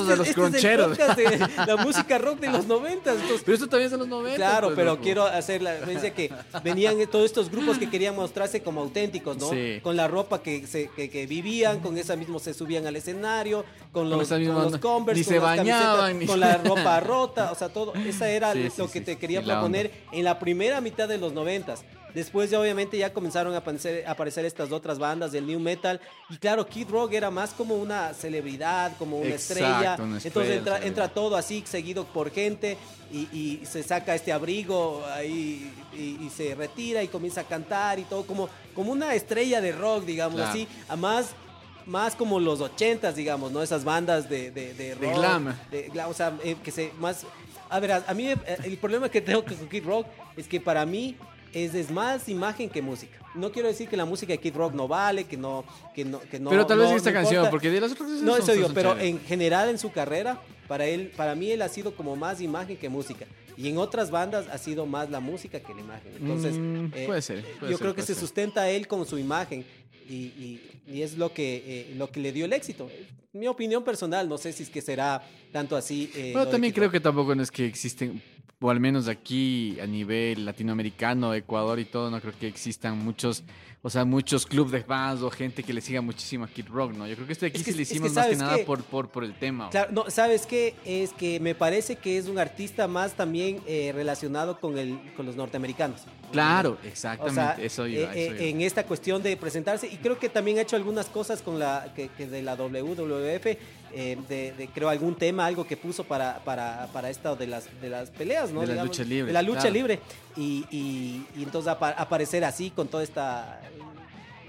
este 0.04 0.08
de 0.08 0.14
es- 0.14 0.18
los 0.20 0.28
este 0.28 0.34
croncheros? 0.42 0.98
la 1.68 1.78
música 1.78 2.18
rock 2.18 2.40
de 2.40 2.50
los 2.52 2.68
90. 2.68 3.12
Entonces, 3.14 3.42
Pero 3.44 3.56
esto 3.56 3.68
también 3.68 3.86
es 3.86 3.92
de 3.92 3.98
los 3.98 4.08
90. 4.08 4.36
Claro, 4.36 4.68
pues, 4.68 4.76
pero 4.76 5.00
quiero 5.00 5.26
hacer 5.26 5.62
la 5.62 5.74
referencia 5.74 6.14
que 6.14 6.32
venían 6.64 6.98
todos 7.08 7.26
estos 7.26 7.50
grupos 7.50 7.78
que 7.78 7.90
querían 7.90 8.16
mostrarse 8.16 8.62
como 8.62 8.82
auténticos, 8.82 9.38
¿no? 9.38 9.50
Sí. 9.50 9.80
Con 9.82 9.96
la 9.96 10.08
ropa 10.08 10.42
que, 10.42 10.68
se, 10.68 10.90
que, 10.90 11.26
vivían, 11.26 11.80
con 11.80 11.98
esa 11.98 12.16
mismo 12.16 12.40
se 12.40 12.54
subían 12.54 12.86
al 12.86 12.96
escenario, 12.96 13.66
con 13.92 14.10
los, 14.10 14.30
misma 14.30 14.64
los 14.66 14.78
Converse, 14.78 15.24
con 15.24 15.34
se 15.34 15.40
bañaban, 15.40 16.26
con 16.26 16.40
la 16.40 16.58
ropa 16.64 17.00
rota, 17.00 17.52
o 17.52 17.56
sea, 17.56 17.70
todo. 17.70 17.94
Esa 17.96 18.30
era 18.30 18.54
lo 18.54 18.90
que 18.90 19.02
te 19.02 19.18
quería 19.18 19.42
proponer 19.42 19.92
en 20.12 20.24
la 20.24 20.40
primera 20.40 20.82
mitad 20.82 21.08
de 21.08 21.18
los 21.18 21.34
noventas. 21.34 21.84
Después 22.16 22.50
ya 22.50 22.60
obviamente 22.60 22.98
ya 22.98 23.14
comenzaron 23.14 23.54
a 23.54 23.58
aparecer, 23.58 24.08
a 24.08 24.12
aparecer 24.12 24.46
estas 24.46 24.72
otras 24.72 24.98
bandas 24.98 25.34
del 25.34 25.46
new 25.46 25.60
metal 25.60 26.00
y 26.30 26.38
claro, 26.38 26.66
Kid 26.66 26.90
Rock 26.90 27.14
era 27.14 27.30
más 27.30 27.52
como 27.52 27.76
una 27.76 28.14
celebridad, 28.14 28.94
como 28.98 29.18
una 29.18 29.28
Exacto, 29.30 29.54
estrella. 29.54 29.96
una 30.02 30.18
Entonces 30.24 30.62
entra, 30.84 31.10
todo 31.10 31.36
así 31.36 31.64
seguido 31.68 32.06
por 32.06 32.32
gente 32.32 32.78
y, 33.12 33.28
y 33.38 33.62
se 33.66 33.84
saca 33.84 34.16
este 34.16 34.32
abrigo 34.32 35.04
ahí 35.14 35.72
y, 35.94 36.26
y 36.26 36.30
se 36.36 36.56
retira 36.56 37.04
y 37.04 37.10
comienza 37.10 37.42
a 37.42 37.44
cantar 37.44 38.00
y 38.00 38.04
todo 38.04 38.26
como, 38.26 38.50
como 38.74 38.92
una 38.94 39.14
estrella 39.14 39.60
de 39.62 39.74
rock, 39.74 40.06
digamos 40.06 40.38
Claro. 40.38 40.50
así, 40.52 40.68
a 40.88 40.96
más, 40.96 41.32
más 41.86 42.16
como 42.16 42.40
los 42.40 42.62
ochentas, 42.62 43.16
digamos, 43.18 43.52
¿no? 43.52 43.62
Esas 43.62 43.84
bandas 43.84 44.30
de, 44.30 44.52
de, 44.52 44.74
de 44.74 44.96
rock. 44.96 45.16
glam. 45.16 45.54
de 45.70 45.90
glam, 45.90 46.10
o 46.10 46.14
sea, 46.14 46.34
eh, 46.44 46.56
que 46.64 46.72
se 46.72 46.92
más... 46.98 47.26
A 47.70 47.80
ver, 47.80 47.92
a 47.92 48.14
mí 48.14 48.30
eh, 48.30 48.38
el 48.64 48.78
problema 48.78 49.10
que 49.10 49.20
tengo 49.22 49.44
con 49.44 49.68
Kid 49.68 49.84
Rock 49.86 50.08
es 50.38 50.48
que 50.48 50.62
para 50.62 50.86
mí 50.86 51.18
es, 51.54 51.74
es 51.76 51.92
más 51.92 52.28
imagen 52.30 52.70
que 52.70 52.82
música. 52.82 53.18
No 53.36 53.52
quiero 53.52 53.68
decir 53.68 53.90
que 53.90 53.98
la 53.98 54.06
música 54.06 54.32
de 54.34 54.40
Kid 54.40 54.56
Rock 54.56 54.74
no 54.74 54.88
vale, 54.88 55.26
que 55.26 55.36
no, 55.38 55.66
que 55.94 56.06
no, 56.06 56.20
que 56.22 56.40
no. 56.40 56.50
pero 56.50 56.66
tal 56.66 56.78
vez 56.80 56.88
no- 56.88 56.92
en 56.92 56.98
esta 56.98 57.10
no 57.12 57.14
canción, 57.16 57.34
importa. 57.36 57.52
porque 57.52 57.70
de 57.70 57.82
las 57.82 57.92
otras 57.92 58.10
No, 58.22 58.38
eso 58.38 58.54
digo, 58.54 58.70
pero 58.74 58.92
chéveres. 58.94 59.10
en 59.12 59.20
general 59.22 59.70
en 59.70 59.78
su 59.78 59.92
carrera, 59.92 60.42
para 60.68 60.86
él, 60.86 61.12
para 61.16 61.36
mí 61.36 61.52
él 61.52 61.62
ha 61.62 61.70
sido 61.70 61.96
como 61.96 62.16
más 62.16 62.40
imagen 62.42 62.78
que 62.78 62.88
música. 62.90 63.26
Y 63.58 63.70
en 63.70 63.78
otras 63.78 64.12
bandas 64.12 64.48
ha 64.52 64.58
sido 64.58 64.86
más 64.86 65.10
la 65.10 65.20
música 65.20 65.60
que 65.60 65.74
la 65.74 65.82
imagen. 65.82 66.12
Entonces, 66.20 66.56
Mm, 66.58 66.86
eh, 66.94 67.04
puede 67.08 67.22
ser, 67.22 67.44
puede 67.60 67.72
yo 67.72 67.78
ser, 67.78 67.86
creo 67.86 67.96
que 67.96 68.02
se 68.02 68.14
ser. 68.14 68.18
sustenta 68.22 68.70
él 68.70 68.88
con 68.88 69.06
su 69.06 69.18
imagen. 69.18 69.66
Y, 70.10 70.14
y- 70.16 70.62
y 70.88 71.02
es 71.02 71.18
lo 71.18 71.34
que, 71.34 71.64
eh, 71.66 71.94
lo 71.98 72.10
que 72.12 72.20
le 72.20 72.32
dio 72.32 72.46
el 72.46 72.54
éxito. 72.54 72.90
Mi 73.34 73.48
opinión 73.48 73.84
personal, 73.84 74.30
no 74.30 74.38
sé 74.38 74.54
si 74.54 74.64
es 74.64 74.70
que 74.70 74.82
será 74.82 75.22
tanto 75.52 75.76
así. 75.76 76.10
eh, 76.16 76.32
Bueno, 76.34 76.48
también 76.50 76.72
creo 76.74 76.86
Rock. 76.86 76.94
que 76.94 77.00
tampoco 77.00 77.34
no 77.36 77.42
es 77.44 77.50
que 77.52 77.66
existen, 77.66 78.22
o 78.66 78.72
al 78.72 78.80
menos 78.80 79.08
aquí 79.08 79.78
a 79.80 79.86
nivel 79.86 80.44
latinoamericano, 80.44 81.36
Ecuador 81.36 81.78
y 81.80 81.86
todo, 81.86 82.10
no 82.10 82.20
creo 82.20 82.34
que 82.40 82.48
existan 82.48 82.98
muchos, 82.98 83.44
o 83.84 83.92
sea, 83.92 84.06
muchos 84.06 84.48
clubes 84.48 84.72
de 84.72 84.82
fans 84.82 85.22
o 85.22 85.30
gente 85.30 85.62
que 85.62 85.72
le 85.72 85.82
siga 85.82 86.02
muchísimo 86.02 86.46
a 86.46 86.48
Kid 86.48 86.66
Rock, 86.70 86.94
¿no? 86.94 87.08
Yo 87.08 87.14
creo 87.14 87.28
que 87.28 87.34
este 87.34 87.46
de 87.46 87.50
aquí 87.52 87.60
Es 87.60 87.64
que- 87.66 87.72
sí 87.74 87.78
le 87.78 87.84
es 87.84 87.90
que 87.90 87.94
hicimos 87.96 88.14
más 88.14 88.26
que 88.26 88.36
¿sabes 88.36 88.40
nada 88.40 88.66
por, 88.66 89.08
por 89.08 89.24
el 89.24 89.36
tema. 89.38 89.70
Claro, 89.70 89.92
no, 89.92 90.10
¿sabes 90.10 90.48
qué? 90.48 90.74
Es 90.84 91.14
que 91.14 91.40
me 91.40 91.54
parece 91.54 91.96
que 91.98 92.18
es 92.18 92.28
un 92.28 92.40
artista 92.40 92.88
más 92.88 93.14
también 93.14 93.62
eh, 93.68 93.92
relacionado 93.94 94.60
con, 94.60 94.80
el, 94.80 95.00
con 95.16 95.28
los 95.28 95.36
norteamericanos. 95.36 96.02
Claro, 96.32 96.78
O 96.84 96.88
exactamente, 96.88 97.34
sea, 97.42 97.56
eso 97.66 97.88
iba, 97.88 98.14
eh, 98.14 98.26
eso 98.28 98.34
eh, 98.36 98.38
iba. 98.40 98.50
en 98.50 98.62
esta 98.62 98.84
cuestión 98.86 99.24
de 99.24 99.38
presentarse 99.38 99.88
y 99.88 99.98
creo 99.98 100.18
que 100.20 100.28
también 100.30 100.58
ha 100.58 100.62
hecho 100.62 100.76
algunas 100.76 101.06
cosas 101.08 101.42
con 101.42 101.60
la 101.60 101.88
que, 101.96 102.10
que 102.10 102.28
de 102.28 102.42
la 102.42 102.56
WWF 102.56 103.46
eh, 103.98 104.18
de, 104.28 104.52
de, 104.58 104.68
creo 104.74 104.90
algún 104.90 105.16
tema 105.16 105.46
algo 105.46 105.66
que 105.66 105.78
puso 105.78 106.04
para 106.04 106.40
para, 106.44 106.88
para 106.92 107.10
esta 107.10 107.36
de 107.36 107.48
las 107.48 107.66
de 107.82 107.90
las 107.90 108.10
peleas 108.10 108.52
no 108.52 108.62
De 108.62 108.68
Digamos, 108.68 108.88
luchas 108.90 109.08
libres, 109.08 109.28
de 109.28 109.34
la 109.34 109.42
lucha 109.42 109.62
claro. 109.62 109.74
libre 109.76 110.00
y, 110.36 110.66
y, 110.70 111.26
y 111.38 111.44
entonces 111.44 111.72
apa- 111.72 111.92
aparecer 111.92 112.44
así 112.44 112.72
con 112.72 112.88
toda 112.90 113.04
esta 113.04 113.62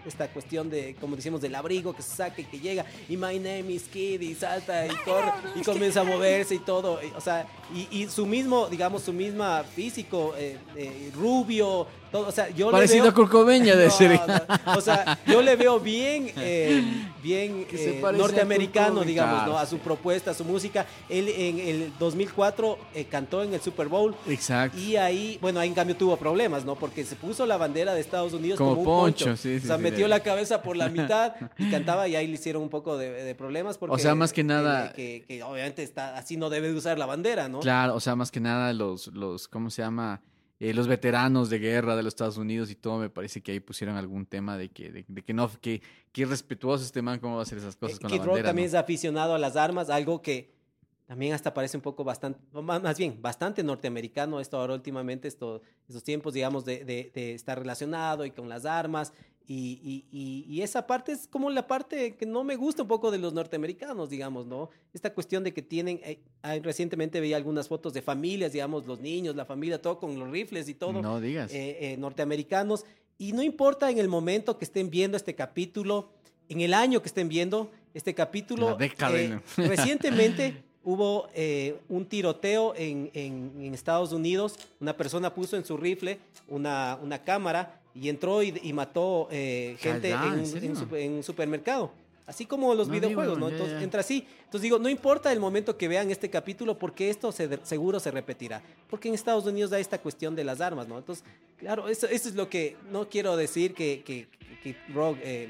esta 0.08 0.28
cuestión 0.28 0.70
de, 0.70 0.94
como 1.00 1.16
decimos, 1.16 1.40
del 1.40 1.54
abrigo 1.54 1.94
que 1.94 2.02
se 2.02 2.16
saca 2.16 2.40
y 2.40 2.44
que 2.44 2.58
llega, 2.58 2.84
y 3.08 3.16
my 3.16 3.38
name 3.38 3.72
is 3.72 3.84
Kid, 3.84 4.20
y 4.20 4.34
salta 4.34 4.86
y 4.86 4.90
corre, 5.04 5.32
y 5.54 5.62
comienza 5.62 6.00
a 6.00 6.04
moverse 6.04 6.54
y 6.54 6.58
todo, 6.58 7.00
y, 7.02 7.12
o 7.16 7.20
sea, 7.20 7.46
y, 7.74 8.02
y 8.02 8.08
su 8.08 8.26
mismo, 8.26 8.68
digamos, 8.68 9.02
su 9.02 9.12
misma 9.12 9.64
físico, 9.64 10.34
eh, 10.36 10.56
eh, 10.76 11.10
rubio, 11.14 11.86
todo, 12.18 12.28
o 12.28 12.32
sea, 12.32 12.48
yo 12.50 12.70
Parecido 12.70 13.04
le 13.04 13.08
a 13.08 13.12
veo... 13.12 13.14
Kurt 13.14 13.30
Cobain, 13.30 13.64
ya 13.64 13.76
de 13.76 13.84
No, 13.86 13.90
ser. 13.90 14.20
no, 14.66 14.72
o 14.76 14.80
sea, 14.80 15.18
yo 15.26 15.42
le 15.42 15.56
veo 15.56 15.80
bien, 15.80 16.30
eh, 16.36 16.82
bien 17.22 17.66
eh, 17.72 18.02
a 18.04 18.12
norteamericano, 18.12 19.02
digamos, 19.02 19.46
¿no? 19.46 19.58
A 19.58 19.66
su 19.66 19.78
propuesta, 19.78 20.30
a 20.30 20.34
su 20.34 20.44
música. 20.44 20.86
Él 21.08 21.28
en 21.28 21.58
el 21.58 21.92
2004 21.98 22.78
eh, 22.94 23.04
cantó 23.04 23.42
en 23.42 23.54
el 23.54 23.60
Super 23.60 23.88
Bowl. 23.88 24.14
Exacto. 24.28 24.78
Y 24.78 24.96
ahí, 24.96 25.38
bueno, 25.40 25.60
ahí 25.60 25.68
en 25.68 25.74
cambio 25.74 25.96
tuvo 25.96 26.16
problemas, 26.16 26.64
¿no? 26.64 26.74
Porque 26.76 27.04
se 27.04 27.16
puso 27.16 27.46
la 27.46 27.56
bandera 27.56 27.94
de 27.94 28.00
Estados 28.00 28.32
Unidos 28.32 28.58
Como 28.58 28.70
como, 28.76 28.80
un 28.80 28.86
poncho, 28.86 29.24
poncho. 29.26 29.36
sí, 29.36 29.58
sí, 29.58 29.64
o 29.64 29.66
sea, 29.68 29.76
sí, 29.76 29.82
metió 29.82 30.08
la 30.08 30.20
cabeza 30.20 30.62
por 30.62 30.76
la 30.76 30.88
mitad 30.90 31.34
y 31.58 31.70
cantaba 31.70 32.08
y 32.08 32.16
ahí 32.16 32.26
le 32.26 32.34
hicieron 32.34 32.62
un 32.62 32.68
poco 32.70 32.96
de, 32.96 33.10
de 33.10 33.34
problemas. 33.34 33.78
Porque, 33.78 33.94
O 33.94 33.98
sea, 33.98 34.14
más 34.14 34.32
que 34.32 34.44
nada- 34.44 34.86
eh, 34.88 34.92
Que, 34.96 35.24
que 35.26 35.42
obviamente 35.42 35.82
está, 35.82 36.16
así 36.16 36.36
no 36.36 36.50
debe 36.50 36.68
de 36.68 36.74
usar 36.74 36.98
la 36.98 37.06
bandera, 37.06 37.48
¿no? 37.48 37.60
Claro, 37.60 37.94
o 37.94 38.00
sea, 38.00 38.16
más 38.16 38.30
que 38.30 38.40
nada 38.40 38.72
los, 38.72 39.08
los 39.08 39.48
¿cómo 39.48 39.70
se 39.70 39.82
llama? 39.82 40.20
Eh, 40.58 40.72
los 40.72 40.86
veteranos 40.88 41.50
de 41.50 41.58
guerra 41.58 41.96
de 41.96 42.02
los 42.02 42.12
Estados 42.12 42.38
Unidos 42.38 42.70
y 42.70 42.74
todo, 42.76 42.98
me 42.98 43.10
parece 43.10 43.42
que 43.42 43.52
ahí 43.52 43.60
pusieron 43.60 43.96
algún 43.96 44.24
tema 44.24 44.56
de 44.56 44.70
que, 44.70 44.90
de, 44.90 45.04
de 45.06 45.22
que 45.22 45.34
no, 45.34 45.50
que, 45.60 45.82
que 46.12 46.22
irrespetuoso 46.22 46.82
este 46.84 47.02
man, 47.02 47.18
cómo 47.20 47.34
va 47.34 47.40
a 47.40 47.42
hacer 47.42 47.58
esas 47.58 47.76
cosas 47.76 47.98
Eh, 47.98 48.00
con 48.00 48.10
Kid 48.10 48.16
la 48.18 48.24
Rock 48.24 48.32
bandera. 48.34 48.48
también 48.48 48.66
¿no? 48.66 48.68
es 48.68 48.74
aficionado 48.74 49.34
a 49.34 49.38
las 49.38 49.54
armas, 49.56 49.90
algo 49.90 50.22
que 50.22 50.54
también 51.06 51.34
hasta 51.34 51.52
parece 51.54 51.76
un 51.76 51.82
poco 51.82 52.04
bastante, 52.04 52.40
más 52.52 52.82
más 52.82 52.96
bien, 52.98 53.20
bastante 53.20 53.62
norteamericano 53.62 54.40
esto 54.40 54.58
ahora 54.58 54.72
últimamente, 54.74 55.28
esto, 55.28 55.60
estos 55.88 56.02
tiempos, 56.02 56.32
digamos, 56.34 56.64
de, 56.64 56.84
de- 56.84 57.12
de 57.14 57.34
estar 57.34 57.58
relacionado 57.58 58.24
y 58.24 58.30
con 58.30 58.48
las 58.48 58.64
armas. 58.64 59.12
Y, 59.48 60.04
y- 60.12 60.44
y- 60.48 60.62
esa 60.62 60.86
parte 60.88 61.12
es 61.12 61.28
como 61.28 61.50
la 61.50 61.68
parte 61.68 62.16
que 62.16 62.26
no 62.26 62.42
me 62.42 62.56
gusta 62.56 62.82
un 62.82 62.88
poco 62.88 63.12
de 63.12 63.18
los 63.18 63.32
norteamericanos, 63.32 64.10
digamos, 64.10 64.44
¿no? 64.46 64.70
Esta 64.92 65.14
cuestión 65.14 65.44
de 65.44 65.54
que 65.54 65.62
tienen, 65.62 66.00
eh, 66.02 66.18
ah, 66.42 66.56
recientemente 66.60 67.20
veía 67.20 67.36
algunas 67.36 67.68
fotos 67.68 67.92
de 67.92 68.02
familias, 68.02 68.52
digamos, 68.52 68.86
los 68.86 68.98
niños, 69.00 69.36
la 69.36 69.44
familia, 69.44 69.80
todo 69.80 70.00
con 70.00 70.18
los 70.18 70.28
rifles 70.30 70.68
y 70.68 70.74
todo 70.74 71.00
No 71.00 71.20
digas. 71.20 71.52
eh, 71.54 71.78
eh, 71.92 71.96
norteamericanos. 71.96 72.84
Y 73.18 73.32
no 73.32 73.42
importa 73.42 73.88
en 73.90 73.98
el 73.98 74.08
momento 74.08 74.58
que 74.58 74.64
estén 74.64 74.90
viendo 74.90 75.16
este 75.16 75.34
capítulo, 75.36 76.08
en 76.48 76.60
el 76.60 76.74
año 76.74 77.00
que 77.00 77.06
estén 77.08 77.28
viendo 77.28 77.70
este 77.94 78.14
capítulo. 78.14 78.70
La 78.70 78.76
década, 78.76 79.16
eh, 79.16 79.40
recientemente 79.56 80.64
hubo 80.82 81.28
eh, 81.34 81.78
un 81.88 82.04
tiroteo 82.06 82.74
en, 82.76 83.10
en- 83.14 83.52
en 83.60 83.74
Estados 83.74 84.12
Unidos. 84.12 84.58
Una 84.80 84.96
persona 84.96 85.32
puso 85.32 85.56
en 85.56 85.64
su 85.64 85.76
rifle 85.76 86.18
una, 86.48 86.98
una 87.02 87.22
cámara 87.22 87.80
y 88.00 88.08
entró 88.08 88.42
y, 88.42 88.58
y 88.62 88.72
mató 88.72 89.28
eh, 89.30 89.76
gente 89.80 90.10
en, 90.10 90.22
¿en 90.22 90.76
un- 90.76 90.94
en 90.94 91.16
en 91.16 91.22
supermercado. 91.22 91.90
Así 92.26 92.44
como 92.44 92.74
los 92.74 92.88
No 92.88 92.94
videojuegos, 92.94 93.38
¿no? 93.38 93.48
Entonces 93.48 93.78
ya. 93.78 93.84
entra 93.84 94.00
así. 94.00 94.26
Entonces 94.46 94.62
digo, 94.62 94.80
no 94.80 94.88
importa 94.88 95.32
el 95.32 95.38
momento 95.38 95.76
que 95.76 95.86
vean 95.86 96.10
este 96.10 96.28
capítulo, 96.28 96.76
porque 96.76 97.08
esto 97.08 97.30
se 97.30 97.48
seguro 97.62 98.00
se 98.00 98.10
repetirá. 98.10 98.60
Porque 98.90 99.06
en 99.08 99.14
Estados 99.14 99.46
Unidos 99.46 99.72
hay 99.72 99.80
esta 99.80 99.98
cuestión 100.00 100.34
de 100.34 100.42
las 100.42 100.60
armas, 100.60 100.88
¿no? 100.88 100.98
Entonces, 100.98 101.24
claro, 101.56 101.88
eso, 101.88 102.08
eso 102.08 102.28
es 102.28 102.34
lo 102.34 102.48
que 102.48 102.76
no 102.90 103.08
quiero 103.08 103.36
decir 103.36 103.74
que, 103.74 104.02
que, 104.04 104.26
que 104.64 104.74
Rogue, 104.92 105.20
eh, 105.22 105.48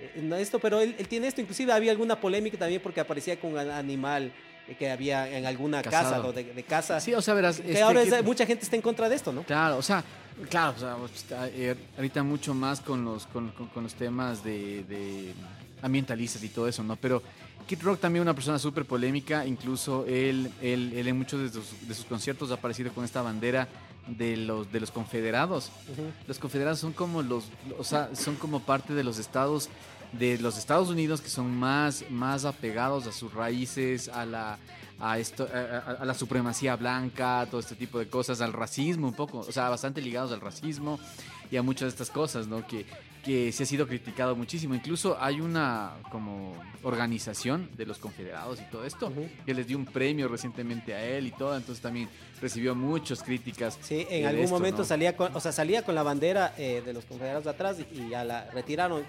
eh, 0.00 0.30
esto, 0.40 0.58
pero 0.60 0.80
él, 0.80 0.94
él 0.98 1.06
tiene 1.08 1.26
esto. 1.26 1.42
Inclusive 1.42 1.72
había 1.72 1.90
alguna 1.90 2.18
polémica 2.18 2.56
también 2.56 2.80
porque 2.80 3.00
aparecía 3.00 3.38
con 3.38 3.52
un 3.52 3.58
animal 3.58 4.32
que 4.78 4.90
había 4.90 5.28
en 5.36 5.46
alguna 5.46 5.82
casa, 5.82 6.20
de, 6.32 6.44
de 6.44 6.62
casa. 6.62 7.00
Sí, 7.00 7.12
o 7.14 7.20
sea, 7.22 7.34
verás. 7.34 7.60
que 7.60 7.68
este, 7.72 7.82
ahora 7.82 8.04
que- 8.04 8.22
mucha 8.22 8.46
gente 8.46 8.64
está 8.64 8.76
en 8.76 8.82
contra 8.82 9.08
de 9.08 9.16
esto, 9.16 9.32
¿no? 9.32 9.42
Claro, 9.44 9.76
o 9.78 9.82
sea, 9.82 10.02
claro, 10.48 10.74
o 10.76 11.08
sea, 11.08 11.48
eh, 11.48 11.74
ahorita 11.96 12.22
mucho 12.22 12.54
más 12.54 12.80
con 12.80 13.04
los, 13.04 13.26
con, 13.26 13.50
con- 13.50 13.68
con 13.68 13.82
los 13.82 13.94
temas 13.94 14.42
de, 14.42 14.84
de 14.84 15.34
ambientalistas 15.82 16.42
y 16.42 16.48
todo 16.48 16.66
eso, 16.68 16.82
¿no? 16.82 16.96
Pero 16.96 17.22
Kid 17.66 17.82
Rock 17.82 18.00
también 18.00 18.22
una 18.22 18.34
persona 18.34 18.58
súper 18.58 18.84
polémica, 18.84 19.46
incluso 19.46 20.04
él, 20.06 20.50
él, 20.60 20.92
él 20.94 21.08
en 21.08 21.16
muchos 21.18 21.40
de 21.40 21.48
sus, 21.50 21.88
de 21.88 21.94
sus 21.94 22.04
conciertos 22.04 22.50
ha 22.50 22.54
aparecido 22.54 22.92
con 22.92 23.04
esta 23.04 23.22
bandera 23.22 23.68
de 24.06 24.36
los, 24.36 24.70
de 24.70 24.80
los 24.80 24.90
confederados. 24.90 25.70
Los 26.26 26.38
confederados 26.38 26.78
son 26.78 26.92
como 26.92 27.22
los, 27.22 27.44
o 27.78 27.84
sea, 27.84 28.10
son 28.14 28.36
como 28.36 28.60
parte 28.60 28.92
de 28.92 29.02
los 29.02 29.18
estados 29.18 29.68
de 30.18 30.38
los 30.38 30.56
Estados 30.58 30.88
Unidos 30.88 31.20
que 31.20 31.28
son 31.28 31.54
más, 31.54 32.04
más 32.10 32.44
apegados 32.44 33.06
a 33.06 33.12
sus 33.12 33.32
raíces, 33.34 34.08
a 34.08 34.24
la, 34.24 34.58
a 35.00 35.18
esto, 35.18 35.48
a, 35.52 35.92
a- 36.00 36.04
la 36.04 36.14
supremacía 36.14 36.76
blanca, 36.76 37.46
todo 37.50 37.60
este 37.60 37.74
tipo 37.74 37.98
de 37.98 38.08
cosas, 38.08 38.40
al 38.40 38.52
racismo 38.52 39.08
un 39.08 39.14
poco, 39.14 39.38
o 39.40 39.52
sea, 39.52 39.68
bastante 39.68 40.00
ligados 40.00 40.32
al 40.32 40.40
racismo 40.40 40.98
y 41.50 41.56
a 41.56 41.62
muchas 41.62 41.82
de 41.86 41.88
estas 41.90 42.10
cosas, 42.10 42.46
¿no? 42.46 42.66
Que, 42.66 42.86
que 43.24 43.50
se 43.52 43.62
ha 43.62 43.66
sido 43.66 43.86
criticado 43.86 44.36
muchísimo. 44.36 44.74
Incluso 44.74 45.16
hay 45.20 45.40
una 45.40 45.92
como 46.12 46.54
organización 46.82 47.70
de 47.76 47.86
los 47.86 47.98
confederados 47.98 48.60
y 48.60 48.64
todo 48.70 48.84
esto 48.84 49.10
que 49.46 49.54
les 49.54 49.66
dio 49.66 49.78
un 49.78 49.86
premio 49.86 50.28
recientemente 50.28 50.94
a 50.94 51.02
él 51.04 51.26
y 51.26 51.30
todo, 51.30 51.56
entonces 51.56 51.80
también 51.82 52.08
recibió 52.40 52.74
muchas 52.74 53.22
críticas. 53.22 53.78
Sí, 53.80 54.06
en 54.10 54.26
algún 54.26 54.44
esto, 54.44 54.54
momento 54.54 54.78
¿no? 54.78 54.84
salía 54.84 55.16
con, 55.16 55.34
o 55.34 55.40
sea, 55.40 55.52
salía 55.52 55.82
con 55.82 55.94
la 55.94 56.02
bandera 56.02 56.54
eh, 56.58 56.82
de 56.84 56.92
los 56.92 57.06
confederados 57.06 57.44
de 57.44 57.50
atrás 57.50 57.78
y, 57.80 58.00
y 58.02 58.10
ya 58.10 58.22
la 58.24 58.50
retiraron. 58.50 59.02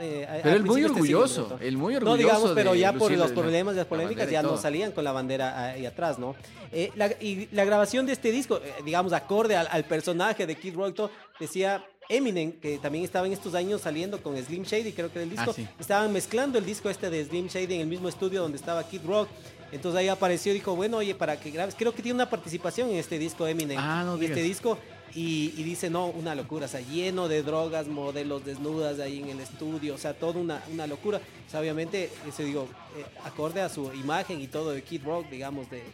Eh, 0.00 0.26
Pero 0.42 0.56
él 0.56 0.64
muy 0.64 0.80
este 0.80 0.92
orgulloso, 0.92 1.48
¿no? 1.50 1.58
él 1.64 1.76
muy 1.76 1.92
No, 1.94 1.98
orgulloso. 1.98 2.16
digamos, 2.18 2.50
pero 2.54 2.74
ya 2.74 2.92
por 2.94 3.12
los 3.12 3.30
problemas 3.32 3.74
y 3.74 3.76
las 3.76 3.84
la 3.86 3.88
polémicas 3.88 4.30
ya 4.30 4.42
no 4.42 4.56
salían 4.56 4.90
con 4.92 5.04
la 5.04 5.12
bandera 5.12 5.66
ahí 5.72 5.86
atrás, 5.86 6.18
¿no? 6.18 6.34
Eh, 6.72 6.90
la- 6.96 7.12
y 7.20 7.48
la 7.52 7.64
grabación 7.64 8.06
de 8.06 8.12
este 8.12 8.32
disco, 8.32 8.60
digamos, 8.84 9.12
acorde 9.12 9.54
al, 9.56 9.68
al 9.70 9.84
personaje 9.84 10.46
de 10.46 10.56
Kid 10.56 10.74
Rock, 10.74 10.88
y 10.88 10.92
todo, 10.94 11.10
decía 11.38 11.84
Eminem, 12.08 12.52
que 12.52 12.78
también 12.78 13.04
estaba 13.04 13.26
en 13.26 13.32
estos 13.32 13.54
años 13.54 13.80
saliendo 13.80 14.22
con 14.22 14.36
Slim 14.36 14.62
Shady, 14.62 14.92
creo 14.92 15.10
que 15.12 15.18
era 15.18 15.24
el 15.24 15.30
disco, 15.30 15.50
Ah, 15.50 15.54
sí. 15.54 15.66
estaban 15.80 16.12
mezclando 16.12 16.58
el 16.58 16.64
disco 16.64 16.88
este 16.90 17.10
de 17.10 17.24
Slim 17.24 17.48
Shady 17.48 17.74
en 17.74 17.80
el 17.82 17.86
mismo 17.86 18.08
estudio 18.08 18.42
donde 18.42 18.56
estaba 18.58 18.82
Kid 18.88 19.00
Rock. 19.04 19.28
Entonces 19.72 19.98
ahí 19.98 20.08
apareció 20.08 20.52
y 20.52 20.54
dijo, 20.54 20.76
bueno, 20.76 20.98
oye, 20.98 21.14
para 21.16 21.38
que 21.40 21.50
grabes, 21.50 21.74
creo 21.76 21.92
que 21.92 22.00
tiene 22.02 22.14
una 22.14 22.30
participación 22.30 22.88
en 22.90 22.96
este 22.96 23.18
disco 23.18 23.46
Eminem. 23.48 23.76
Ah, 23.80 24.04
no 24.04 24.14
en 24.14 24.22
este 24.22 24.34
digas. 24.36 24.48
disco. 24.48 24.78
Y, 25.14 25.54
y 25.56 25.62
dice, 25.62 25.88
no, 25.88 26.06
una 26.08 26.34
locura, 26.34 26.66
o 26.66 26.68
sea, 26.68 26.80
lleno 26.80 27.26
de 27.28 27.42
drogas, 27.42 27.86
modelos 27.86 28.44
desnudas 28.44 28.98
ahí 29.00 29.22
en 29.22 29.30
el 29.30 29.40
estudio, 29.40 29.94
o 29.94 29.98
sea, 29.98 30.12
toda 30.12 30.38
una, 30.40 30.62
una 30.70 30.86
locura. 30.86 31.18
O 31.46 31.50
sea, 31.50 31.60
obviamente, 31.60 32.10
eso 32.28 32.42
digo, 32.42 32.68
eh, 32.98 33.04
acorde 33.24 33.62
a 33.62 33.68
su 33.70 33.90
imagen 33.94 34.40
y 34.42 34.46
todo 34.48 34.72
de 34.72 34.82
Kid 34.82 35.02
Rock, 35.04 35.30
digamos, 35.30 35.70
de, 35.70 35.78
de 35.78 35.84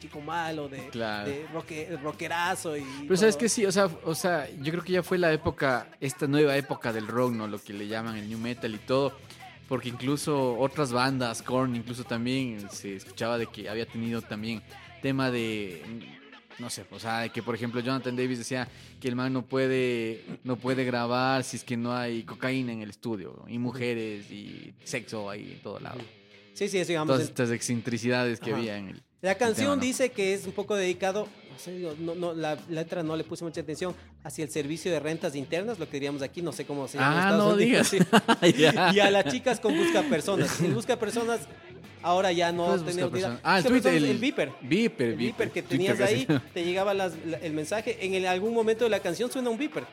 chico 0.00 0.20
malo, 0.20 0.68
de, 0.68 0.86
Claro. 0.90 1.28
de 1.28 1.46
roque- 1.52 1.98
rockerazo 2.00 2.76
y... 2.76 2.84
Pero 3.02 3.16
sabes 3.16 3.36
que 3.36 3.48
sí, 3.48 3.66
o 3.66 3.72
sea, 3.72 3.88
o 4.04 4.14
sea, 4.14 4.48
yo 4.62 4.70
creo 4.70 4.84
que 4.84 4.92
ya 4.92 5.02
fue 5.02 5.18
la 5.18 5.32
época, 5.32 5.88
esta 6.00 6.28
nueva 6.28 6.56
época 6.56 6.92
del 6.92 7.08
rock, 7.08 7.32
¿no? 7.32 7.48
Lo 7.48 7.60
que 7.60 7.72
le 7.72 7.88
llaman 7.88 8.16
el 8.16 8.28
new 8.28 8.38
metal 8.38 8.72
y 8.74 8.78
todo. 8.78 9.12
Porque 9.68 9.88
incluso 9.90 10.56
otras 10.58 10.92
bandas, 10.92 11.42
Korn 11.42 11.76
incluso 11.76 12.04
también 12.04 12.68
se 12.70 12.96
escuchaba 12.96 13.36
de 13.38 13.46
que 13.48 13.68
había 13.68 13.84
tenido 13.86 14.22
también 14.22 14.62
tema 15.02 15.30
de 15.30 15.82
no 16.58 16.70
sé, 16.70 16.84
o 16.90 16.98
sea, 16.98 17.28
que 17.28 17.42
por 17.42 17.54
ejemplo 17.54 17.80
Jonathan 17.80 18.16
Davis 18.16 18.38
decía 18.38 18.68
que 19.00 19.08
el 19.08 19.14
man 19.16 19.32
no 19.32 19.42
puede 19.46 20.24
no 20.44 20.56
puede 20.56 20.84
grabar 20.84 21.44
si 21.44 21.56
es 21.56 21.64
que 21.64 21.76
no 21.76 21.92
hay 21.94 22.22
cocaína 22.24 22.72
en 22.72 22.82
el 22.82 22.90
estudio 22.90 23.44
y 23.48 23.58
mujeres 23.58 24.30
y 24.30 24.74
sexo 24.84 25.30
ahí 25.30 25.52
en 25.54 25.62
todo 25.62 25.78
lado. 25.80 26.00
Sí, 26.54 26.68
sí, 26.68 26.78
eso 26.78 26.88
digamos. 26.88 27.08
Todas 27.08 27.22
es- 27.22 27.28
estas 27.28 27.50
excentricidades 27.52 28.40
que 28.40 28.50
Ajá. 28.50 28.58
había 28.60 28.76
en 28.78 28.88
el 28.88 29.02
La 29.22 29.36
canción 29.36 29.66
tema, 29.66 29.76
¿no? 29.76 29.80
dice 29.82 30.10
que 30.10 30.34
es 30.34 30.46
un 30.46 30.52
poco 30.52 30.74
dedicado, 30.74 31.28
no 31.66 31.94
no, 31.98 32.14
no, 32.14 32.34
la 32.34 32.56
letra 32.68 33.02
no 33.02 33.16
le 33.16 33.24
puse 33.24 33.44
mucha 33.44 33.60
atención 33.60 33.94
hacia 34.24 34.44
el 34.44 34.50
servicio 34.50 34.90
de 34.92 35.00
rentas 35.00 35.34
internas, 35.34 35.78
lo 35.78 35.86
que 35.86 35.92
diríamos 35.94 36.22
aquí, 36.22 36.40
no 36.42 36.52
sé 36.52 36.64
cómo 36.64 36.86
se 36.88 36.98
llama. 36.98 37.16
Ah, 37.16 37.30
Estados 37.30 37.44
no 37.48 37.54
Unidos, 37.54 37.90
digas. 37.90 38.14
sí. 38.40 38.64
Y 38.96 39.00
a 39.00 39.10
las 39.10 39.24
chicas 39.32 39.58
con 39.60 39.76
busca 39.76 40.02
personas. 40.02 40.60
El 40.60 40.72
busca 40.74 40.96
personas 40.98 41.40
ahora 42.02 42.32
ya 42.32 42.52
no 42.52 42.66
¿Cuál 42.66 42.80
es 42.80 42.84
tenemos 42.96 43.18
idea. 43.18 43.40
Ah, 43.42 43.58
el 43.58 43.64
Twitter, 43.64 43.94
el- 43.94 44.04
el 44.04 44.18
Viper. 44.18 44.52
Viper, 44.60 45.08
El 45.10 45.16
Viper 45.16 45.50
que 45.50 45.62
Twitter 45.62 45.96
tenías 45.96 46.00
ahí, 46.10 46.24
casi. 46.26 46.40
te 46.54 46.64
llegaba 46.64 46.94
las- 46.94 47.14
la- 47.26 47.38
el 47.38 47.52
mensaje. 47.52 47.98
En 48.04 48.14
el- 48.14 48.26
algún 48.26 48.54
momento 48.54 48.84
de 48.84 48.90
la 48.90 49.00
canción 49.00 49.30
suena 49.30 49.50
un 49.50 49.58
Viper. 49.58 49.84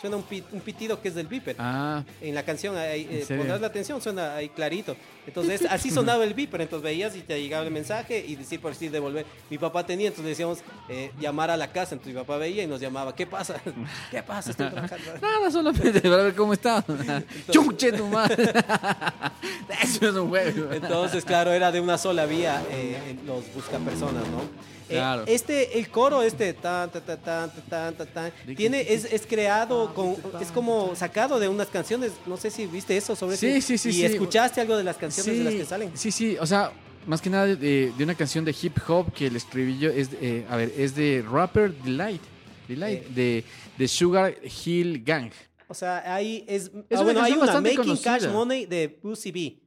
Suena 0.00 0.16
un, 0.16 0.24
pi- 0.24 0.42
un 0.50 0.60
pitido 0.60 1.00
que 1.00 1.08
es 1.08 1.14
del 1.14 1.28
Viper. 1.28 1.54
Ah, 1.58 2.02
En 2.20 2.34
la 2.34 2.42
canción, 2.44 2.76
ahí, 2.76 3.06
eh, 3.08 3.24
pondrás 3.36 3.60
la 3.60 3.68
atención, 3.68 4.00
suena 4.02 4.34
ahí 4.34 4.48
clarito. 4.48 4.96
Entonces, 5.28 5.64
así 5.70 5.90
sonaba 5.92 6.24
el 6.24 6.34
Viper. 6.34 6.60
Entonces 6.60 6.82
veías 6.82 7.14
y 7.14 7.20
te 7.20 7.40
llegaba 7.40 7.64
el 7.64 7.70
mensaje 7.70 8.24
y 8.26 8.34
decir 8.34 8.60
por 8.60 8.72
decir 8.72 8.90
devolver. 8.90 9.24
Mi 9.48 9.58
papá 9.58 9.86
tenía, 9.86 10.08
entonces 10.08 10.30
decíamos 10.30 10.58
eh, 10.88 11.12
llamar 11.20 11.50
a 11.50 11.56
la 11.56 11.68
casa. 11.70 11.94
Entonces 11.94 12.14
mi 12.14 12.20
papá 12.20 12.36
veía 12.38 12.64
y 12.64 12.66
nos 12.66 12.80
llamaba. 12.80 13.14
¿Qué 13.14 13.26
pasa? 13.26 13.60
¿Qué 14.10 14.22
pasa? 14.24 14.50
Estoy 14.50 14.70
trabajando. 14.70 15.04
nada, 15.20 15.50
solamente 15.52 16.00
para 16.00 16.16
ver 16.24 16.34
cómo 16.34 16.52
está. 16.52 16.84
Chuche 17.50 17.92
tu 17.92 18.06
madre. 18.08 18.52
Eso 19.82 20.08
es 20.08 20.14
un 20.14 20.28
juego. 20.28 20.72
Entonces, 20.72 21.24
claro, 21.24 21.52
era 21.52 21.70
de 21.70 21.80
una 21.80 21.96
sola 21.98 22.26
vía 22.26 22.62
eh, 22.70 23.16
los 23.26 23.44
buscapersonas, 23.54 24.26
¿no? 24.28 24.40
Eh, 24.88 24.96
Claro. 24.96 25.22
este, 25.26 25.78
el 25.78 25.88
coro, 25.88 26.22
este, 26.22 26.52
tan, 26.52 26.90
tan, 26.90 27.02
tan, 27.02 27.18
tan, 27.70 27.94
tan, 27.94 28.06
tan, 28.08 28.32
tiene, 28.54 28.92
es, 28.92 29.06
es 29.06 29.26
creado 29.26 29.81
con, 29.94 30.16
es 30.40 30.50
como 30.52 30.94
sacado 30.96 31.38
de 31.38 31.48
unas 31.48 31.68
canciones, 31.68 32.12
no 32.26 32.36
sé 32.36 32.50
si 32.50 32.66
viste 32.66 32.96
eso 32.96 33.14
sobre 33.16 33.36
Sí, 33.36 33.60
sí, 33.60 33.78
sí, 33.78 33.90
y 33.90 34.04
escuchaste 34.04 34.60
algo 34.60 34.76
de 34.76 34.84
las 34.84 34.96
canciones 34.96 35.38
de 35.38 35.44
las 35.44 35.54
que 35.54 35.64
salen. 35.64 35.90
Sí, 35.94 36.10
sí, 36.10 36.36
o 36.40 36.46
sea, 36.46 36.72
más 37.06 37.20
que 37.20 37.30
nada 37.30 37.46
de, 37.46 37.92
de 37.96 38.04
una 38.04 38.14
canción 38.14 38.44
de 38.44 38.54
hip 38.60 38.76
hop 38.88 39.12
que 39.12 39.26
el 39.26 39.36
estribillo 39.36 39.90
es, 39.90 40.10
eh, 40.20 40.46
a 40.48 40.56
ver, 40.56 40.72
es 40.76 40.94
de 40.94 41.24
Rapper 41.28 41.72
Delight, 41.82 42.22
Delight 42.68 43.02
Eh. 43.02 43.08
de, 43.14 43.44
de 43.78 43.88
Sugar 43.88 44.34
Hill 44.64 45.02
Gang. 45.04 45.30
O 45.68 45.74
sea, 45.74 46.14
ahí 46.14 46.44
es, 46.46 46.64
Es 46.64 46.70
ah, 46.74 46.80
una 46.90 47.02
bueno, 47.02 47.22
hay 47.22 47.32
una 47.32 47.60
Making 47.60 47.96
Cash. 47.96 48.28
Money 48.28 48.66
de 48.66 48.88
Pussy 48.90 49.32
B. 49.32 49.58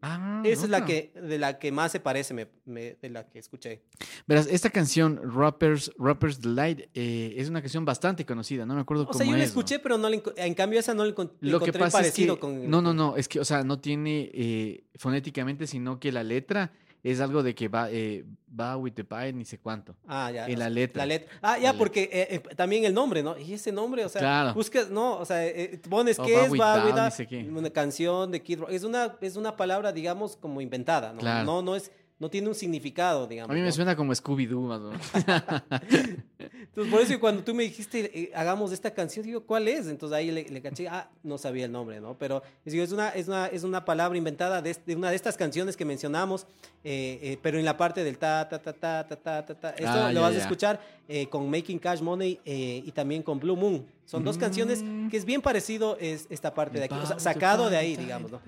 Ah, 0.00 0.42
Esa 0.44 0.64
es 0.64 0.70
la 0.70 0.84
que 0.84 1.12
de 1.20 1.38
la 1.38 1.58
que 1.58 1.72
más 1.72 1.90
se 1.90 1.98
parece 1.98 2.32
me- 2.32 2.46
me- 2.66 2.96
de 3.02 3.10
la 3.10 3.26
que 3.28 3.40
escuché. 3.40 3.82
Verás, 4.28 4.46
esta 4.48 4.70
canción, 4.70 5.20
Rappers, 5.34 5.90
Rappers 5.98 6.40
Delight, 6.40 6.82
eh, 6.94 7.34
es 7.36 7.48
una 7.48 7.60
canción 7.60 7.84
bastante 7.84 8.24
conocida, 8.24 8.64
no 8.64 8.74
me 8.76 8.80
acuerdo 8.82 9.02
O 9.02 9.06
cómo 9.06 9.18
sea, 9.18 9.26
yo 9.26 9.36
la 9.36 9.42
escuché, 9.42 9.80
pero 9.80 9.98
no 9.98 10.08
la 10.08 10.20
en 10.36 10.54
cambio 10.54 10.78
esa 10.78 10.94
no 10.94 11.04
la 11.04 11.12
encon- 11.12 11.32
Lo 11.40 11.58
que 11.58 11.66
encontré 11.70 11.84
es 11.86 11.92
parecido 11.92 12.36
que, 12.36 12.40
con 12.40 12.70
no, 12.70 12.80
no, 12.80 12.94
no, 12.94 13.16
es 13.16 13.26
que, 13.26 13.40
o 13.40 13.44
sea, 13.44 13.64
no 13.64 13.80
tiene 13.80 14.30
eh, 14.32 14.84
fonéticamente, 14.94 15.66
sino 15.66 15.98
que 15.98 16.12
la 16.12 16.22
letra 16.22 16.70
es 17.02 17.20
algo 17.20 17.42
de 17.42 17.54
que 17.54 17.68
va, 17.68 17.88
eh, 17.90 18.24
va 18.58 18.76
with 18.76 18.92
the 18.94 19.04
pie, 19.04 19.32
ni 19.32 19.44
sé 19.44 19.58
cuánto. 19.58 19.94
Ah, 20.06 20.30
ya. 20.32 20.46
En 20.46 20.58
la 20.58 20.68
letra. 20.68 21.02
La 21.02 21.06
letra. 21.06 21.30
Ah, 21.42 21.58
ya, 21.58 21.72
La 21.72 21.78
porque 21.78 22.04
eh, 22.12 22.28
eh, 22.36 22.54
también 22.56 22.84
el 22.84 22.92
nombre, 22.94 23.22
¿no? 23.22 23.38
Y 23.38 23.52
ese 23.54 23.70
nombre, 23.72 24.04
o 24.04 24.08
sea, 24.08 24.20
Claro. 24.20 24.54
buscas, 24.54 24.90
no, 24.90 25.18
o 25.18 25.24
sea, 25.24 25.46
eh, 25.46 25.80
pones 25.88 26.18
O 26.18 26.24
qué 26.24 26.34
va 26.34 26.44
es, 26.46 26.50
with 26.50 26.60
va 26.60 26.76
down, 26.78 26.86
with 26.92 26.98
a- 26.98 27.10
sé 27.10 27.26
qué. 27.26 27.40
una 27.48 27.70
canción 27.70 28.30
de 28.32 28.42
Kid 28.42 28.60
Rock. 28.60 28.70
Es 28.70 28.84
una, 28.84 29.16
es 29.20 29.36
una 29.36 29.56
palabra, 29.56 29.92
digamos, 29.92 30.36
como 30.36 30.60
inventada, 30.60 31.12
¿no? 31.12 31.20
Claro. 31.20 31.44
No, 31.46 31.62
no 31.62 31.76
es, 31.76 31.90
no 32.18 32.28
tiene 32.28 32.48
un 32.48 32.54
significado, 32.54 33.26
digamos. 33.26 33.50
A 33.50 33.54
mí 33.54 33.60
me 33.60 33.66
¿no? 33.66 33.72
suena 33.72 33.94
como 33.94 34.12
Scooby-Doo, 34.12 34.60
más 34.60 34.80
o 34.80 34.90
menos. 34.90 35.06
Entonces, 36.38 36.92
por 36.92 37.00
eso 37.00 37.20
cuando 37.20 37.44
tú 37.44 37.54
me 37.54 37.62
dijiste, 37.62 38.10
eh, 38.12 38.32
hagamos 38.34 38.72
esta 38.72 38.90
canción, 38.92 39.24
digo, 39.24 39.42
¿cuál 39.42 39.68
es? 39.68 39.86
Entonces 39.86 40.16
ahí 40.16 40.30
le, 40.30 40.48
le 40.48 40.60
caché, 40.60 40.88
ah, 40.88 41.08
no 41.22 41.38
sabía 41.38 41.64
el 41.66 41.72
nombre, 41.72 42.00
¿no? 42.00 42.18
Pero 42.18 42.42
digo, 42.64 42.82
es, 42.82 42.92
una, 42.92 43.10
es, 43.10 43.28
una, 43.28 43.46
es 43.46 43.62
una 43.62 43.84
palabra 43.84 44.18
inventada 44.18 44.60
de, 44.60 44.76
de 44.84 44.96
una 44.96 45.10
de 45.10 45.16
estas 45.16 45.36
canciones 45.36 45.76
que 45.76 45.84
mencionamos, 45.84 46.46
eh, 46.82 47.18
eh, 47.22 47.38
pero 47.40 47.58
en 47.58 47.64
la 47.64 47.76
parte 47.76 48.02
del 48.02 48.18
ta, 48.18 48.48
ta, 48.48 48.58
ta, 48.58 48.72
ta, 48.72 49.06
ta, 49.06 49.16
ta, 49.16 49.46
ta, 49.46 49.54
ta. 49.54 49.70
Esto 49.70 49.88
Ah, 49.88 50.12
lo 50.12 50.22
vas 50.22 50.34
a 50.34 50.38
escuchar 50.38 50.80
con 51.30 51.48
Making 51.50 51.78
Cash 51.78 52.00
Money 52.00 52.40
y 52.44 52.90
también 52.92 53.22
con 53.22 53.38
Blue 53.38 53.56
Moon. 53.56 53.97
Son 54.10 54.24
dos 54.24 54.38
canciones 54.38 54.82
Mm. 54.82 55.08
que 55.10 55.18
es 55.18 55.26
bien 55.26 55.42
parecido 55.42 55.98
es 56.00 56.26
esta 56.30 56.54
parte 56.54 56.78
de 56.78 56.86
aquí, 56.86 56.94
o 56.94 57.06
sea, 57.06 57.18
sacado 57.20 57.68
de 57.68 57.76
ahí, 57.76 57.94
digamos, 57.94 58.30
¿no? 58.32 58.40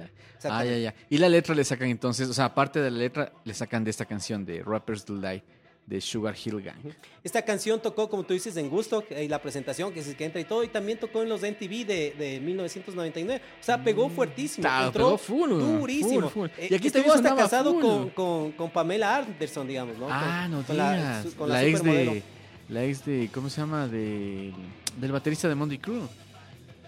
Ah, 0.45 0.65
ya, 0.65 0.79
ya. 0.79 0.95
Y 1.11 1.19
la 1.19 1.29
letra 1.29 1.55
le 1.55 1.65
sacan 1.65 1.89
entonces, 1.91 2.29
o 2.31 2.33
sea, 2.35 2.47
aparte 2.47 2.81
de 2.81 2.91
la 2.91 2.97
letra, 2.97 3.33
le 3.45 3.53
sacan 3.53 3.85
de 3.85 3.91
esta 3.91 4.07
canción 4.07 4.47
de 4.47 4.63
Rappers 4.63 5.05
Delight 5.05 5.45
de 5.87 6.01
Sugar 6.01 6.35
Hill 6.43 6.63
Gang. 6.63 6.79
Esta 7.23 7.43
canción 7.43 7.79
tocó, 7.83 8.09
como 8.09 8.23
tú 8.23 8.33
dices, 8.33 8.57
en 8.57 8.71
Gusto, 8.71 9.05
y 9.11 9.29
la 9.29 9.43
presentación 9.43 9.93
que 9.93 10.01
es 10.01 10.09
el 10.09 10.17
que 10.17 10.25
entra 10.25 10.41
y 10.41 10.45
todo, 10.45 10.65
y 10.65 10.69
también 10.69 10.99
tocó 10.99 11.21
en 11.23 11.29
los 11.29 11.43
MTV 11.43 11.85
de, 11.85 12.15
de 12.17 12.41
1999. 12.41 13.43
O 13.61 13.63
sea, 13.63 13.83
pegó 13.85 14.09
fuertísimo. 14.09 14.63
Claro, 14.63 14.87
entró 14.87 15.03
Mm. 15.05 15.07
pegó 15.09 15.19
full, 15.19 15.51
durísimo. 15.51 16.31
full, 16.31 16.49
full. 16.49 16.49
Eh, 16.59 16.69
Y 16.71 16.75
aquí 16.75 16.87
estuvo 16.87 17.13
hasta 17.13 17.35
casado 17.37 17.79
con, 17.81 18.11
con, 18.11 18.53
con 18.53 18.71
Pamela 18.71 19.17
Anderson, 19.17 19.67
digamos, 19.69 19.99
¿no? 19.99 20.07
Ah, 20.11 20.43
Con- 20.49 20.61
no 20.61 20.63
con 20.67 20.77
la, 20.77 21.23
su- 21.23 21.35
con 21.37 21.49
la, 21.49 21.55
la 21.57 21.65
ex 21.65 21.79
supermodelo. 21.79 22.13
de, 22.15 22.23
la 22.71 22.85
ex 22.85 23.05
de, 23.05 23.29
¿cómo 23.33 23.51
se 23.51 23.61
llama? 23.61 23.87
De, 23.89 24.53
del 24.99 25.13
baterista 25.13 25.49
de 25.49 25.55
Monday 25.55 25.79
Crew. 25.79 26.03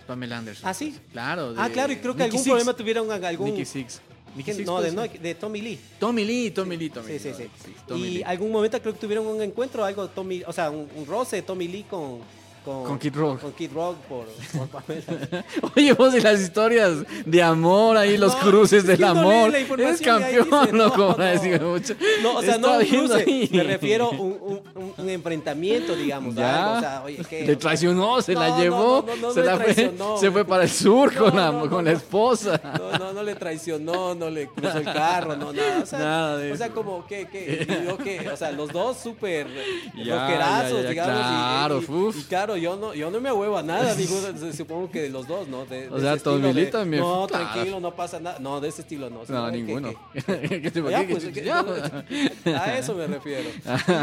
Pamela 0.07 0.39
Anderson. 0.39 0.69
¿Ah, 0.69 0.75
sí? 0.75 0.99
Claro. 1.13 1.55
Ah, 1.57 1.69
claro, 1.71 1.93
y 1.93 1.97
creo 1.97 2.13
que 2.15 2.25
Nicky 2.25 2.25
algún 2.25 2.39
Six. 2.41 2.49
problema 2.49 2.75
tuvieron 2.75 3.25
algún... 3.25 3.51
Nicky 3.51 3.65
Six. 3.65 4.01
Nicky 4.35 4.53
Six 4.53 4.67
no, 4.67 4.81
de, 4.81 4.93
no, 4.93 5.03
de 5.03 5.35
Tommy 5.35 5.61
Lee. 5.61 5.79
Tommy 5.99 6.25
Lee, 6.25 6.51
Tommy 6.51 6.77
Lee, 6.77 6.91
Tommy 6.91 7.19
Sí, 7.19 7.29
Lee. 7.29 7.35
sí, 7.37 7.45
sí. 7.65 7.75
Tommy 7.87 8.01
Y 8.03 8.11
Lee. 8.15 8.23
algún 8.25 8.51
momento 8.51 8.81
creo 8.81 8.95
que 8.95 8.99
tuvieron 9.01 9.27
un 9.27 9.41
encuentro, 9.43 9.85
algo 9.85 10.09
Tommy, 10.09 10.43
o 10.47 10.53
sea, 10.53 10.71
un, 10.71 10.89
un 10.97 11.07
roce 11.07 11.37
de 11.37 11.43
Tommy 11.43 11.69
Lee 11.69 11.85
con, 11.89 12.19
con, 12.65 12.85
Con 12.85 12.99
Kid 12.99 13.15
Rock. 13.15 13.41
Con 13.41 13.53
Kid 13.53 13.71
Rock 13.73 13.97
por, 14.09 14.27
por 14.57 14.69
Pamela. 14.69 15.45
Oye, 15.77 15.93
vos 15.95 16.15
y 16.15 16.21
las 16.21 16.41
historias 16.41 16.93
de 17.25 17.43
amor 17.43 17.97
ahí, 17.97 18.17
los 18.17 18.35
No, 18.35 18.41
cruces 18.41 18.81
es 18.81 18.87
del 18.87 18.99
que 18.99 19.05
amor. 19.05 19.55
Eres 19.55 20.01
ahí 20.01 20.05
campeón, 20.05 20.45
dice, 20.51 20.73
no, 20.73 20.89
no, 20.89 21.17
no. 21.17 21.25
decir 21.25 21.61
mucho. 21.61 21.95
No, 22.23 22.37
o 22.37 22.43
sea, 22.43 22.59
no 22.59 22.79
un 22.79 22.85
cruce, 22.85 23.15
ahí. 23.15 23.49
me 23.53 23.63
refiero 23.65 24.07
a 24.07 24.11
un, 24.11 24.63
un, 24.97 25.09
enfrentamiento, 25.09 25.95
digamos. 25.95 26.35
Ya. 26.35 26.75
o 26.77 26.81
sea, 26.81 27.03
oye, 27.05 27.23
¿qué? 27.29 27.47
Le 27.47 27.57
traicionó, 27.57 28.21
se 28.23 28.35
la 28.35 28.59
llevó, 28.59 29.05
no, 29.07 29.17
no, 29.17 29.29
no 29.29 29.35
se, 29.35 29.43
la 29.43 29.57
fue, 29.59 29.75
se 30.19 30.31
fue 30.31 30.45
para 30.45 30.65
el 30.65 30.71
sur 30.71 31.15
con, 31.15 31.37
la, 31.37 31.53
con 31.69 31.85
la 31.85 31.93
esposa. 31.93 32.61
No, 32.79 32.99
no, 32.99 33.13
no 33.13 33.23
le 33.23 33.35
traicionó, 33.35 34.15
no 34.15 34.31
le 34.31 34.47
cruzó 34.47 34.79
el 34.79 34.85
carro, 34.85 35.37
no, 35.37 35.53
nada. 35.53 35.81
O 35.83 35.87
sea, 35.87 35.99
Nada 35.99 36.37
de 36.39 36.53
o 36.53 36.57
sea 36.57 36.67
eso. 36.67 36.75
como, 36.75 37.07
¿qué? 37.07 37.29
qué? 37.31 37.67
Y 37.69 37.87
yo, 37.87 37.97
¿qué? 37.99 38.29
O 38.31 38.37
sea, 38.37 38.53
los 38.53 38.71
dos 38.73 38.99
súper 38.99 39.47
rockerazos, 39.97 40.89
digamos. 40.89 41.21
y- 41.21 41.23
claro, 41.53 41.81
y, 41.81 41.91
uf. 41.93 42.27
Claro, 42.55 42.57
yo 42.57 42.77
no, 42.77 42.95
yo 42.95 43.11
no 43.11 43.21
me 43.21 43.33
huevo 43.33 43.57
a 43.57 43.63
nada, 43.63 43.95
digo, 43.95 44.17
supongo 44.53 44.91
que 44.91 45.03
de 45.03 45.11
los 45.11 45.27
dos, 45.27 45.49
¿no? 45.49 45.65
De, 45.67 45.89
O 45.89 45.97
de 45.97 46.01
sea, 46.03 46.17
de, 46.17 46.67
también, 46.67 47.03
No, 47.03 47.27
claro. 47.27 47.47
tranquilo, 47.51 47.81
no 47.81 47.95
pasa 47.95 48.21
nada. 48.21 48.39
No, 48.39 48.61
de 48.61 48.69
ese 48.69 48.83
estilo 48.83 49.11
no. 49.11 49.23
No, 49.29 49.51
ninguno. 49.51 49.93
que- 50.13 50.23
¿Qué 50.63 50.71
te- 50.71 50.83
Ya, 50.91 51.07
qué- 51.07 51.15
pues, 51.15 52.47
a 52.57 52.79
eso 52.79 52.95
me 52.95 53.07
refiero. 53.07 53.49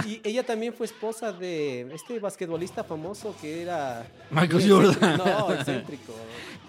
Y, 0.07 0.21
ella 0.23 0.45
también 0.45 0.73
fue 0.73 0.85
esposa 0.85 1.31
de 1.31 1.93
este 1.93 2.19
basquetbolista 2.19 2.83
famoso 2.83 3.35
que 3.41 3.62
era... 3.62 4.05
Michael 4.31 4.69
Jordan. 4.69 5.17
No, 5.17 5.53
excéntrico. 5.53 6.13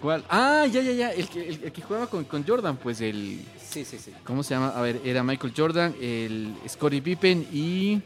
¿Cuál? 0.00 0.24
Ah, 0.28 0.66
ya, 0.70 0.80
ya, 0.80 0.92
ya. 0.92 1.12
El 1.12 1.28
que, 1.28 1.48
el, 1.48 1.64
el 1.64 1.72
que 1.72 1.82
jugaba 1.82 2.06
con, 2.06 2.24
con 2.24 2.44
Jordan, 2.46 2.76
pues 2.76 3.00
el. 3.02 3.40
Sí, 3.62 3.84
sí, 3.84 3.98
sí. 3.98 4.12
¿Cómo 4.24 4.42
se 4.42 4.54
llama? 4.54 4.70
A 4.70 4.80
ver, 4.80 5.00
era 5.04 5.22
Michael 5.22 5.52
Jordan, 5.54 5.94
el 6.00 6.54
Scottie 6.68 7.02
Pippen 7.02 7.46
y. 7.52 8.00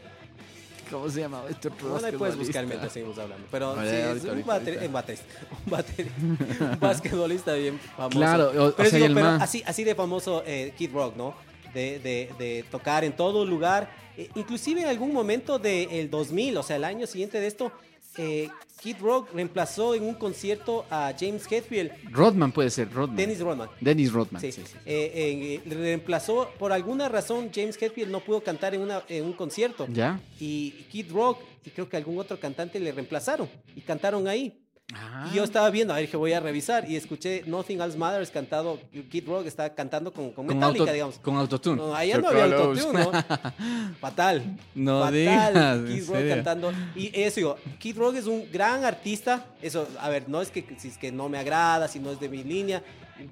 ¿Cómo 0.91 1.09
se 1.09 1.19
llamaba 1.21 1.49
este 1.49 1.67
otro 1.69 1.89
Bueno, 1.89 2.07
ahí 2.07 2.13
puedes 2.13 2.37
buscar 2.37 2.65
mientras 2.65 2.91
seguimos 2.93 3.17
hablando. 3.17 3.45
Pero 3.51 3.75
sí, 3.75 3.87
es 3.87 4.05
ahorita, 4.05 4.31
un, 4.33 4.45
bater- 4.45 4.85
un 4.87 4.93
baterista, 4.93 5.25
un, 5.65 5.71
bater- 5.71 6.11
un 6.19 6.79
basquetbolista 6.79 7.53
bien 7.53 7.79
famoso. 7.97 8.17
Claro, 8.17 8.51
o- 8.55 8.67
o 8.69 8.75
pero, 8.75 8.89
sea, 8.89 8.97
digo, 8.97 9.05
y 9.07 9.09
el 9.09 9.13
pero 9.15 9.25
man- 9.25 9.41
así, 9.41 9.63
así 9.65 9.83
de 9.83 9.95
famoso 9.95 10.43
eh, 10.45 10.73
Kid 10.77 10.91
Rock, 10.93 11.15
¿no? 11.15 11.33
De, 11.73 11.99
de- 11.99 12.29
de 12.37 12.63
tocar 12.71 13.03
en 13.03 13.13
todo 13.15 13.45
lugar. 13.45 13.89
Eh, 14.17 14.29
inclusive 14.35 14.81
en 14.81 14.87
algún 14.87 15.11
momento 15.11 15.59
del 15.59 16.09
2000, 16.09 16.57
o 16.57 16.63
sea, 16.63 16.77
el 16.77 16.83
año 16.85 17.05
siguiente 17.07 17.39
de 17.39 17.47
esto, 17.47 17.71
eh, 18.17 18.49
Kid 18.81 18.97
Rock 19.01 19.29
reemplazó 19.33 19.95
en 19.95 20.03
un 20.03 20.13
concierto 20.13 20.85
a 20.89 21.13
James 21.17 21.49
Hetfield, 21.49 21.91
Rodman 22.11 22.51
puede 22.51 22.69
ser, 22.69 22.91
Rodman. 22.91 23.15
Dennis 23.15 23.39
Rodman. 23.39 23.69
Dennis 23.81 24.11
Rodman. 24.11 24.41
Sí, 24.41 24.51
sí, 24.51 24.61
sí. 24.65 24.77
Eh, 24.85 25.61
eh, 25.65 25.69
reemplazó, 25.69 26.51
por 26.59 26.71
alguna 26.71 27.09
razón, 27.09 27.49
James 27.53 27.81
Hetfield 27.81 28.11
no 28.11 28.19
pudo 28.19 28.43
cantar 28.43 28.75
en, 28.75 28.81
una, 28.81 29.03
en 29.09 29.25
un 29.25 29.33
concierto. 29.33 29.87
¿Ya? 29.89 30.19
Y 30.39 30.71
Kid 30.91 31.11
Rock 31.11 31.39
y 31.65 31.71
creo 31.71 31.89
que 31.89 31.97
algún 31.97 32.19
otro 32.19 32.39
cantante 32.39 32.79
le 32.79 32.91
reemplazaron 32.91 33.49
y 33.75 33.81
cantaron 33.81 34.27
ahí. 34.27 34.61
Ah. 34.93 35.27
Y 35.31 35.35
yo 35.35 35.43
estaba 35.43 35.69
viendo, 35.71 35.93
a 35.93 35.97
ver, 35.97 36.07
que 36.07 36.15
voy 36.15 36.33
a 36.33 36.39
revisar 36.39 36.89
y 36.89 36.95
escuché 36.95 37.43
Nothing 37.47 37.81
Else 37.81 37.97
Matters 37.97 38.29
cantado, 38.29 38.79
Kid 39.09 39.27
Rock 39.27 39.47
está 39.47 39.73
cantando 39.73 40.13
con, 40.13 40.31
con 40.31 40.45
con, 40.45 40.55
Metallica, 40.55 40.81
auto, 40.83 40.93
digamos. 40.93 41.19
con 41.19 41.37
autotune. 41.37 41.77
No, 41.77 41.95
allá 41.95 42.19
no 42.19 42.29
había 42.29 42.43
autotune, 42.45 43.03
¿no? 43.03 43.11
Fatal. 43.99 44.57
No 44.75 44.99
Fatal. 44.99 45.13
digas, 45.13 45.55
¿en 45.55 45.85
Kid 45.87 46.07
Rock 46.07 46.17
serio? 46.17 46.35
cantando. 46.35 46.73
Y 46.95 47.11
eso 47.19 47.35
digo, 47.37 47.57
Kid 47.79 47.97
Rock 47.97 48.15
es 48.17 48.27
un 48.27 48.51
gran 48.51 48.85
artista. 48.85 49.47
Eso, 49.59 49.87
a 49.99 50.09
ver, 50.09 50.29
no 50.29 50.39
es 50.41 50.51
que 50.51 50.63
si 50.77 50.89
es 50.89 50.97
que 50.99 51.11
no 51.11 51.29
me 51.29 51.39
agrada, 51.39 51.87
si 51.87 51.99
no 51.99 52.11
es 52.11 52.19
de 52.19 52.29
mi 52.29 52.43
línea. 52.43 52.83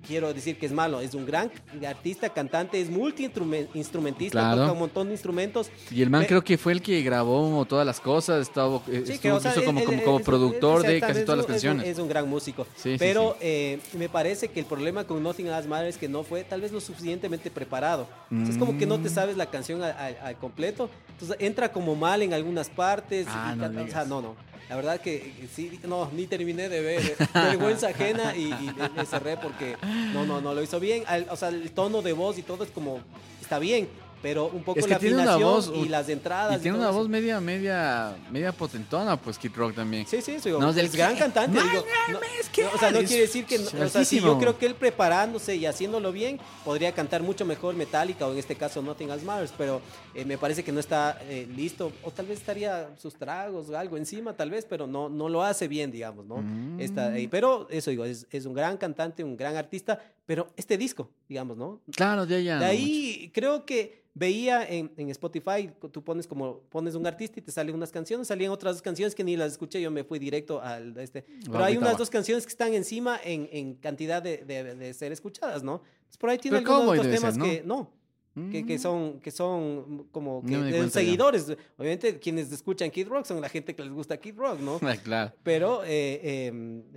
Quiero 0.07 0.33
decir 0.33 0.57
que 0.57 0.65
es 0.65 0.71
malo, 0.71 1.01
es 1.01 1.13
un 1.13 1.25
gran 1.25 1.51
artista, 1.87 2.29
cantante, 2.29 2.79
es 2.79 2.89
multi-instrumentista, 2.89 4.39
Claro. 4.39 4.61
toca 4.61 4.71
un 4.73 4.79
montón 4.79 5.07
de 5.07 5.13
instrumentos. 5.13 5.69
Y 5.91 6.01
el 6.01 6.09
man 6.09 6.21
Pe- 6.21 6.27
creo 6.27 6.43
que 6.43 6.57
fue 6.57 6.73
el 6.73 6.81
que 6.81 7.01
grabó 7.01 7.65
todas 7.65 7.85
las 7.85 7.99
cosas, 7.99 8.41
estaba, 8.41 8.77
eh, 8.87 9.03
Sí, 9.05 9.13
estuvo 9.13 9.19
que, 9.21 9.31
o 9.31 9.39
sea, 9.39 9.51
incluso 9.51 9.65
como, 9.65 9.83
como, 10.03 10.19
es- 10.19 10.25
productor 10.25 10.83
de 10.83 10.99
casi 10.99 11.23
todas 11.25 11.37
las 11.37 11.45
es 11.45 11.49
un- 11.49 11.55
es 11.55 11.63
un- 11.63 11.69
canciones. 11.77 11.87
Es 11.87 11.99
un 11.99 12.07
gran 12.09 12.29
músico. 12.29 12.67
Sí, 12.75 12.95
pero 12.97 13.31
sí. 13.33 13.37
eh, 13.41 13.79
me 13.97 14.09
parece 14.09 14.47
que 14.49 14.59
el 14.59 14.65
problema 14.65 15.03
con 15.05 15.21
Nothing 15.21 15.47
Else 15.47 15.67
Matters 15.67 15.95
es 15.95 15.97
que 15.97 16.07
no 16.09 16.23
fue 16.23 16.43
tal 16.43 16.61
vez 16.61 16.71
lo 16.71 16.81
suficientemente 16.81 17.51
preparado. 17.51 18.07
Entonces, 18.31 18.55
es 18.55 18.59
como 18.59 18.77
que 18.77 18.85
no 18.85 18.97
Mm. 18.97 19.03
te 19.03 19.09
sabes 19.09 19.37
la 19.37 19.47
canción 19.47 19.81
al, 19.83 20.37
completo. 20.39 20.89
Entonces 21.11 21.37
entra 21.39 21.71
como 21.71 21.95
mal 21.95 22.21
en 22.21 22.33
algunas 22.33 22.69
partes. 22.69 23.27
Ah, 23.29 23.53
y 23.55 23.59
no 23.59 23.83
o 23.83 23.87
sea, 23.87 24.05
no, 24.05 24.21
no. 24.21 24.35
La 24.69 24.75
verdad 24.75 25.01
que 25.01 25.33
sí, 25.53 25.79
no, 25.83 26.09
ni 26.13 26.25
terminé 26.25 26.69
de 26.69 26.81
ver. 26.81 27.01
eh, 27.19 27.27
Vergüenza 27.33 27.89
ajena 27.89 28.35
y, 28.35 28.49
le 28.95 29.05
cerré 29.05 29.37
porque 29.37 29.77
no, 30.13 30.25
no, 30.25 30.41
no 30.41 30.53
lo 30.53 30.63
hizo 30.63 30.79
bien. 30.79 31.03
O 31.29 31.35
sea, 31.35 31.49
el 31.49 31.71
tono 31.71 32.01
de 32.01 32.13
voz 32.13 32.37
y 32.37 32.41
todo 32.41 32.63
es 32.63 32.71
como, 32.71 33.01
está 33.41 33.59
bien, 33.59 33.87
pero 34.23 34.47
un 34.47 34.63
poco 34.63 34.79
Es 34.79 34.85
que 34.85 34.93
la 34.93 34.99
tiene 34.99 35.15
una 35.15 35.33
afinación 35.35 35.75
voz, 35.75 35.85
y 35.85 35.89
las 35.89 36.07
entradas. 36.09 36.57
Y 36.57 36.61
tiene 36.63 36.77
una 36.77 36.87
eso. 36.89 36.97
voz 36.97 37.09
media, 37.09 37.39
media, 37.41 38.15
media 38.31 38.53
potentona, 38.53 39.17
pues 39.17 39.37
Kid 39.37 39.51
Rock 39.53 39.75
también. 39.75 40.07
Sí, 40.07 40.21
sí, 40.21 40.39
sí, 40.39 40.49
No, 40.49 40.69
es 40.69 40.75
del 40.75 40.89
gran 40.89 41.13
que- 41.13 41.19
cantante. 41.19 41.59
Man, 41.59 41.69
digo, 41.69 41.85
no, 42.13 42.19
es 42.39 42.47
que 42.49 42.63
no, 42.63 42.69
o 42.73 42.77
sea, 42.79 42.89
no 42.91 42.99
quiere 42.99 43.21
decir 43.23 43.45
que, 43.45 43.59
o 43.59 43.89
sea, 43.89 44.05
sí, 44.05 44.21
yo 44.21 44.39
creo 44.39 44.57
que 44.57 44.65
él 44.65 44.75
preparándose 44.75 45.55
y 45.57 45.65
haciéndolo 45.65 46.11
bien 46.13 46.39
podría 46.63 46.93
cantar 46.93 47.21
mucho 47.21 47.43
mejor 47.45 47.75
Metallica 47.75 48.25
o 48.25 48.31
en 48.31 48.37
este 48.39 48.55
caso 48.55 48.81
Nothing 48.81 49.09
Else 49.09 49.25
Matters, 49.25 49.53
pero 49.57 49.81
eh, 50.15 50.23
me 50.23 50.37
parece 50.37 50.63
que 50.63 50.71
no 50.71 50.79
está 50.79 51.19
eh, 51.23 51.45
listo 51.53 51.91
o 52.01 52.09
tal 52.09 52.25
vez 52.25 52.39
estaría 52.39 52.89
sus 52.97 53.15
tragos 53.15 53.69
o 53.69 53.77
algo 53.77 53.97
encima 53.97 54.33
tal 54.33 54.49
vez, 54.49 54.65
pero 54.69 54.87
no, 54.87 55.09
no 55.09 55.27
lo 55.27 55.43
hace 55.43 55.67
bien, 55.67 55.91
digamos, 55.91 56.25
¿no? 56.25 56.37
Mm. 56.37 56.79
Está, 56.79 57.17
eh, 57.17 57.27
pero 57.29 57.67
eso 57.69 57.89
digo, 57.91 58.05
es, 58.05 58.25
es 58.31 58.45
un 58.45 58.53
gran 58.53 58.77
cantante, 58.77 59.21
un 59.23 59.35
gran 59.35 59.57
artista, 59.57 59.99
pero 60.25 60.47
este 60.55 60.77
disco, 60.77 61.09
digamos, 61.27 61.57
¿no? 61.57 61.81
Claro, 61.95 62.25
de 62.25 62.35
allá. 62.37 62.59
De 62.59 62.65
ahí 62.65 63.31
creo 63.33 63.65
que 63.65 64.03
veía 64.15 64.63
en, 64.63 64.91
en 64.97 65.09
Spotify, 65.09 65.71
tú 65.91 66.03
pones 66.03 66.27
como 66.27 66.59
pones 66.69 66.93
un 66.95 67.05
artista 67.07 67.39
y 67.39 67.41
te 67.41 67.51
salen 67.51 67.73
unas 67.75 67.91
canciones, 67.91 68.27
salían 68.27 68.51
otras 68.51 68.75
dos 68.75 68.81
canciones 68.81 69.15
que 69.15 69.23
ni 69.23 69.35
las 69.35 69.53
escuché, 69.53 69.81
yo 69.81 69.89
me 69.91 70.03
fui 70.03 70.19
directo 70.19 70.61
al 70.61 70.95
este. 70.97 71.25
Pero 71.51 71.63
hay 71.63 71.77
unas 71.77 71.93
va. 71.93 71.97
dos 71.97 72.09
canciones 72.09 72.45
que 72.45 72.51
están 72.51 72.73
encima 72.73 73.19
en, 73.23 73.49
en 73.51 73.73
cantidad 73.75 74.21
de, 74.21 74.37
de- 74.45 74.75
de 74.75 74.93
ser 74.93 75.11
escuchadas, 75.11 75.63
¿no? 75.63 75.81
Entonces, 75.95 76.17
por 76.17 76.29
ahí 76.29 76.37
tiene 76.37 76.57
algunos 76.59 76.87
otros 76.89 77.07
temas 77.09 77.33
ser, 77.33 77.37
¿no? 77.39 77.45
que 77.45 77.63
no. 77.63 78.03
Que, 78.51 78.65
que 78.65 78.77
Mm. 78.77 78.81
son 78.81 79.19
que 79.19 79.29
son 79.29 80.07
como 80.11 80.41
que 80.43 80.53
No 80.53 80.61
cuenta 80.61 80.79
ya. 80.85 80.89
seguidores 80.89 81.55
obviamente 81.77 82.17
quienes 82.17 82.51
escuchan 82.51 82.89
Kid 82.89 83.07
Rock 83.07 83.25
son 83.25 83.39
la 83.39 83.47
gente 83.47 83.75
que 83.75 83.83
les 83.83 83.91
gusta 83.91 84.17
Kid 84.17 84.35
Rock 84.35 84.59
no 84.59 84.79
claro. 85.03 85.33
pero 85.43 85.83
eh, 85.83 86.19
eh, 86.23 86.51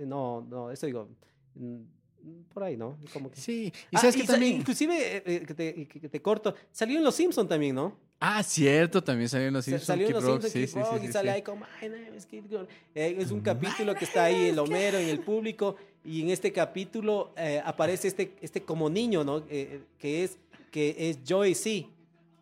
no 0.07 0.41
no 0.41 0.71
eso 0.71 0.87
digo 0.87 1.09
por 2.53 2.63
ahí 2.63 2.75
no 2.77 2.97
como 3.13 3.29
que 3.31 3.39
Sí. 3.39 3.71
Y 3.91 3.95
Ah, 3.95 3.99
sabes 3.99 4.15
y 4.15 4.21
que 4.21 4.25
sa- 4.27 4.33
también. 4.33 4.57
inclusive 4.57 5.17
eh, 5.17 5.23
eh, 5.25 5.43
que, 5.47 5.53
te, 5.53 5.73
que- 5.87 5.99
que 6.01 6.09
te 6.09 6.21
corto 6.21 6.55
salió 6.71 6.97
en 6.97 7.03
Los 7.03 7.15
Simpson 7.15 7.47
también 7.47 7.75
no 7.75 7.95
Ah, 8.19 8.41
cierto, 8.41 9.03
también 9.03 9.29
salió 9.29 9.47
en 9.47 9.53
los 9.53 9.63
Simpsons. 9.65 9.85
salió 9.85 10.07
en 10.07 10.07
Kid 10.07 10.15
Los 10.15 10.23
Rock, 10.23 10.41
Simpsons 10.47 10.53
sí, 10.53 10.67
sí, 10.97 10.99
sí, 11.03 11.09
y 11.09 11.11
sale 11.13 11.29
ahí 11.31 11.41
como 11.43 11.65
"My 11.81 11.87
name 11.89 12.17
is 12.17 12.25
Kid 12.25 12.43
Rock". 12.51 12.67
Eh, 12.95 13.15
es 13.19 13.29
un 13.31 13.41
capítulo 13.41 13.93
que 13.95 14.05
está 14.05 14.23
ahí 14.25 14.47
el 14.47 14.57
Homero 14.59 14.97
en 14.97 15.07
el 15.09 15.19
público 15.19 15.75
y 16.03 16.21
en 16.23 16.29
este 16.29 16.51
capítulo 16.51 17.31
eh, 17.37 17.61
aparece 17.63 18.07
este 18.07 18.33
este 18.41 18.61
como 18.61 18.89
niño 18.89 19.23
no 19.23 19.43
Eh, 19.49 19.81
que 19.99 20.23
es 20.23 20.37
que 20.71 20.95
es 20.97 21.19
Joey 21.27 21.53
C 21.53 21.87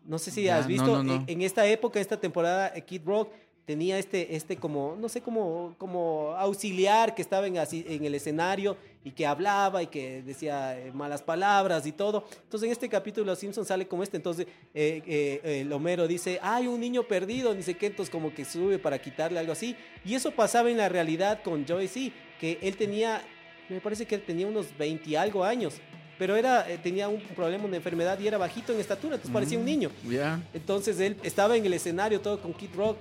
no 0.06 0.18
sé 0.18 0.30
si 0.30 0.44
Ya, 0.44 0.58
has 0.58 0.64
no, 0.64 0.68
visto 0.68 0.86
no, 0.86 1.02
no. 1.02 1.14
En, 1.16 1.24
en 1.28 1.42
esta 1.42 1.66
época 1.66 2.00
esta 2.00 2.18
temporada 2.18 2.72
eh, 2.74 2.80
Kid 2.82 3.02
Rock 3.04 3.30
tenía 3.66 3.98
este 3.98 4.36
este 4.36 4.56
como 4.56 4.96
no 4.98 5.08
sé 5.08 5.20
como 5.20 5.74
como 5.76 6.30
auxiliar 6.38 7.14
que 7.14 7.20
estaba 7.20 7.46
en 7.48 7.58
así 7.58 7.84
en 7.88 8.04
el 8.04 8.14
escenario 8.14 8.76
y 9.04 9.10
que 9.10 9.26
hablaba 9.26 9.82
y 9.82 9.88
que 9.88 10.22
decía 10.22 10.78
eh, 10.78 10.92
malas 10.92 11.22
palabras 11.22 11.84
y 11.86 11.92
todo. 11.92 12.24
Entonces 12.44 12.66
en 12.66 12.72
este 12.72 12.88
capítulo 12.88 13.26
Los 13.26 13.38
Simpsons 13.38 13.68
sale 13.68 13.86
como 13.86 14.02
este. 14.02 14.16
Entonces 14.16 14.46
eh, 14.74 15.02
eh, 15.06 15.60
el 15.60 15.72
Homero 15.72 16.08
dice, 16.08 16.38
hay 16.42 16.66
un 16.66 16.80
niño 16.80 17.02
perdido, 17.04 17.54
ni 17.54 17.62
sé 17.62 17.74
qué, 17.74 17.86
entonces 17.86 18.10
como 18.10 18.32
que 18.32 18.44
sube 18.44 18.78
para 18.78 19.00
quitarle 19.00 19.38
algo 19.38 19.52
así. 19.52 19.76
Y 20.04 20.14
eso 20.14 20.30
pasaba 20.32 20.70
en 20.70 20.78
la 20.78 20.88
realidad 20.88 21.42
con 21.44 21.66
Joey 21.66 21.86
C, 21.88 22.12
que 22.40 22.58
él 22.62 22.76
tenía, 22.76 23.22
me 23.68 23.80
parece 23.80 24.06
que 24.06 24.18
tenía 24.18 24.46
unos 24.46 24.76
20 24.76 25.10
y 25.10 25.14
algo 25.16 25.44
años. 25.44 25.74
Pero 26.18 26.34
era, 26.34 26.68
eh, 26.68 26.78
tenía 26.78 27.08
un 27.08 27.20
problema, 27.20 27.64
una 27.64 27.76
enfermedad 27.76 28.18
y 28.18 28.26
era 28.26 28.38
bajito 28.38 28.72
en 28.72 28.80
estatura, 28.80 29.16
entonces 29.16 29.32
parecía 29.32 29.58
un 29.58 29.64
Mm, 29.64 29.66
niño. 29.66 29.90
Ya, 30.08 30.40
Entonces 30.54 30.98
él 30.98 31.16
estaba 31.22 31.56
en 31.56 31.66
el 31.66 31.74
escenario 31.74 32.20
todo 32.20 32.40
con 32.40 32.54
Kid 32.54 32.70
Rock 32.74 32.96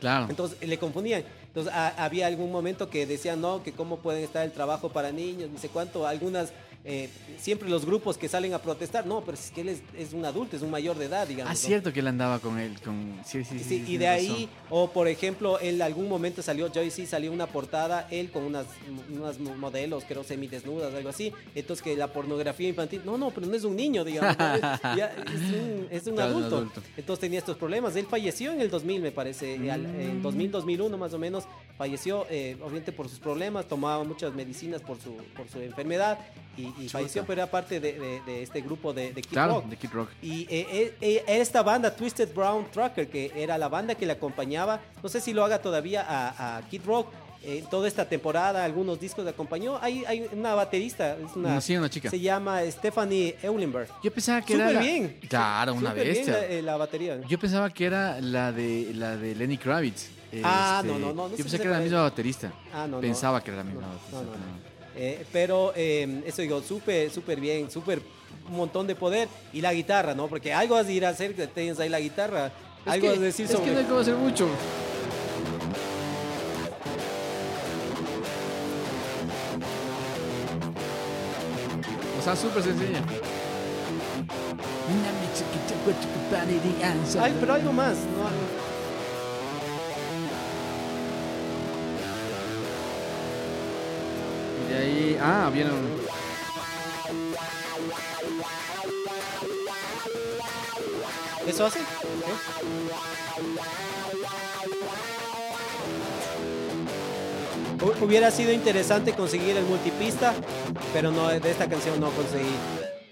claro. 0.00 0.26
entonces 0.28 0.58
le 0.66 0.78
confundían. 0.78 1.24
Entonces 1.46 1.72
había 1.74 2.26
algún 2.26 2.52
momento 2.52 2.90
que 2.90 3.06
decían, 3.06 3.40
no, 3.40 3.62
que 3.62 3.72
cómo 3.72 3.98
pueden 3.98 4.22
estar 4.22 4.44
el 4.44 4.52
trabajo 4.52 4.90
para 4.90 5.10
niños, 5.10 5.48
ni 5.50 5.58
sé 5.58 5.68
cuánto. 5.70 6.06
Algunas, 6.06 6.52
eh, 6.88 7.08
siempre 7.38 7.68
los 7.68 7.84
grupos 7.84 8.16
que 8.16 8.28
salen 8.28 8.54
a 8.54 8.58
protestar, 8.62 9.04
no, 9.06 9.20
pero 9.22 9.34
es 9.36 9.50
que 9.50 9.60
él 9.62 9.68
es, 9.70 9.82
es 9.98 10.12
un 10.12 10.24
adulto, 10.24 10.56
es 10.56 10.62
un 10.62 10.70
mayor 10.70 10.96
de 10.96 11.06
edad, 11.06 11.26
digamos. 11.26 11.50
Ah, 11.50 11.54
¿no? 11.54 11.58
cierto 11.58 11.92
que 11.92 11.98
él 12.00 12.06
andaba 12.06 12.38
con 12.38 12.58
él. 12.60 12.80
Con... 12.84 13.18
Sí, 13.26 13.42
sí, 13.44 13.58
sí. 13.58 13.84
Y 13.88 13.96
de 13.96 14.06
ahí, 14.08 14.28
razón. 14.28 14.48
o 14.70 14.90
por 14.92 15.08
ejemplo, 15.08 15.60
en 15.60 15.82
algún 15.82 16.08
momento 16.08 16.42
salió, 16.42 16.68
Joy 16.72 16.90
sí 16.90 17.06
salió 17.06 17.32
una 17.32 17.48
portada, 17.48 18.06
él 18.10 18.30
con 18.30 18.44
unas, 18.44 18.66
unas 19.12 19.38
modelos, 19.40 20.04
creo 20.06 20.22
semidesnudas, 20.24 20.94
algo 20.94 21.08
así. 21.08 21.32
Entonces 21.54 21.82
que 21.82 21.96
la 21.96 22.12
pornografía 22.12 22.68
infantil, 22.68 23.02
no, 23.04 23.18
no, 23.18 23.30
pero 23.30 23.46
no 23.46 23.54
es 23.56 23.64
un 23.64 23.74
niño, 23.76 24.04
digamos, 24.04 24.38
¿no? 24.38 24.96
Ya 24.96 25.06
es 25.26 25.54
un, 25.54 25.88
es 25.90 26.06
un 26.06 26.14
Claro, 26.16 26.36
un 26.36 26.42
adulto. 26.44 26.56
adulto. 26.56 26.82
Entonces 26.96 27.20
tenía 27.20 27.38
estos 27.40 27.56
problemas. 27.56 27.96
Él 27.96 28.06
falleció 28.08 28.52
en 28.52 28.60
el 28.60 28.70
2000, 28.70 29.02
me 29.02 29.10
parece, 29.12 29.56
y 29.56 29.68
al- 29.68 29.84
en 29.86 30.18
Mm. 30.20 30.22
2000, 30.22 30.50
2001 30.52 30.96
más 30.98 31.12
o 31.14 31.18
menos, 31.18 31.44
falleció, 31.76 32.26
eh, 32.30 32.56
obviamente 32.62 32.92
por 32.92 33.08
sus 33.08 33.18
problemas, 33.18 33.66
tomaba 33.66 34.02
muchas 34.04 34.32
medicinas 34.34 34.80
por 34.82 34.98
su, 35.00 35.14
por 35.36 35.48
su 35.48 35.60
enfermedad 35.60 36.18
y, 36.56 36.72
y 36.78 36.88
falleció, 36.88 37.24
pero 37.26 37.42
era 37.42 37.50
parte 37.50 37.80
de, 37.80 37.92
de- 37.98 38.20
de 38.26 38.42
este 38.42 38.60
grupo 38.60 38.92
de, 38.92 39.12
de 39.12 39.22
Kid 39.22 39.30
Claro, 39.32 39.54
Rock. 39.54 39.64
de 39.66 39.76
Kid 39.76 39.90
Rock. 39.92 40.10
Y 40.22 40.42
eh, 40.42 40.48
eh, 40.50 40.94
eh, 41.00 41.24
esta 41.26 41.62
banda, 41.62 41.94
Twisted 41.94 42.32
Brown 42.34 42.66
Trucker, 42.70 43.08
que 43.08 43.32
era 43.34 43.56
la 43.58 43.68
banda 43.68 43.94
que 43.94 44.06
le 44.06 44.12
acompañaba, 44.12 44.80
no 45.02 45.08
sé 45.08 45.20
si 45.20 45.32
lo 45.32 45.44
haga 45.44 45.60
todavía 45.60 46.04
a, 46.08 46.58
a 46.58 46.62
Kid 46.68 46.82
Rock, 46.84 47.08
eh, 47.42 47.62
toda 47.70 47.86
esta 47.86 48.08
temporada, 48.08 48.64
algunos 48.64 48.98
discos 48.98 49.24
le 49.24 49.30
acompañó. 49.30 49.78
Hay, 49.80 50.04
hay 50.06 50.28
una 50.32 50.54
baterista, 50.56 51.12
es 51.16 51.36
una, 51.36 51.60
Sí, 51.60 51.76
una 51.76 51.88
chica. 51.88 52.10
se 52.10 52.18
llama 52.18 52.60
Stephanie 52.68 53.36
Eulenberg. 53.42 53.88
Yo 54.02 54.12
pensaba 54.12 54.42
que 54.42 54.54
era. 54.54 54.64
Súper 54.68 54.74
la- 54.74 54.80
bien. 54.80 55.16
Claro, 55.28 55.74
una 55.74 55.90
Súper 55.90 56.02
bien 56.04 56.16
bestia. 56.16 56.32
la, 56.38 56.46
eh, 56.46 56.62
la 56.62 56.76
batería. 56.76 57.20
Yo 57.28 57.38
pensaba 57.38 57.70
que 57.70 57.84
era 57.86 58.20
la 58.20 58.50
de 58.50 58.90
la 58.94 59.16
de 59.16 59.34
Lenny 59.36 59.58
Kravitz. 59.58 60.08
Ah, 60.42 60.82
Este, 60.82 60.92
no, 60.92 60.98
no, 60.98 61.12
no, 61.14 61.28
no 61.28 61.30
Yo 61.30 61.36
sé 61.36 61.42
pensé 61.44 61.56
si 61.56 61.62
que 61.62 61.68
era 61.68 61.78
la 61.78 61.84
misma 61.84 62.02
baterista. 62.02 62.52
Ah, 62.74 62.86
no, 62.88 62.96
no. 62.96 63.00
Pensaba 63.00 63.40
que 63.44 63.50
era 63.52 63.58
la 63.58 63.64
misma 63.64 63.82
No, 63.82 63.88
baterista. 64.18 64.38
Eh, 64.96 65.24
pero 65.32 65.72
eh, 65.76 66.22
eso 66.26 66.40
digo, 66.42 66.62
súper, 66.62 67.10
súper 67.10 67.38
bien, 67.40 67.70
súper 67.70 68.00
un 68.48 68.56
montón 68.56 68.86
de 68.86 68.94
poder. 68.94 69.28
Y 69.52 69.60
la 69.60 69.72
guitarra, 69.74 70.14
¿no? 70.14 70.26
Porque 70.28 70.52
algo 70.54 70.76
has 70.76 70.86
de 70.86 70.94
ir 70.94 71.04
a 71.06 71.10
hacer 71.10 71.34
que 71.34 71.46
tienes 71.46 71.78
ahí 71.78 71.88
la 71.88 72.00
guitarra. 72.00 72.46
Es 72.86 72.92
algo 72.92 73.06
que- 73.08 73.12
has 73.12 73.20
de 73.20 73.26
decir 73.26 73.44
es 73.46 73.52
sobre. 73.52 73.66
que 73.66 73.72
no 73.72 73.78
hay 73.80 73.84
cómo 73.84 74.00
hacer 74.00 74.14
mucho. 74.14 74.48
O 82.18 82.22
sea, 82.22 82.34
súper 82.36 82.62
sencilla. 82.62 83.00
Ay, 87.22 87.34
pero 87.40 87.52
algo 87.54 87.72
más. 87.72 87.94
¿no? 87.96 88.65
Y 94.76 94.78
de 94.78 94.84
ahí. 94.84 95.18
Ah, 95.20 95.50
vieron. 95.52 95.74
¿Eso 101.46 101.64
hace? 101.66 101.80
Hu- 107.80 108.04
Hubiera 108.04 108.30
sido 108.30 108.52
interesante 108.52 109.12
conseguir 109.12 109.56
el 109.56 109.64
multipista, 109.64 110.34
pero 110.92 111.10
no 111.10 111.28
de 111.28 111.50
esta 111.50 111.68
canción 111.68 112.00
no 112.00 112.10
conseguí. 112.10 112.54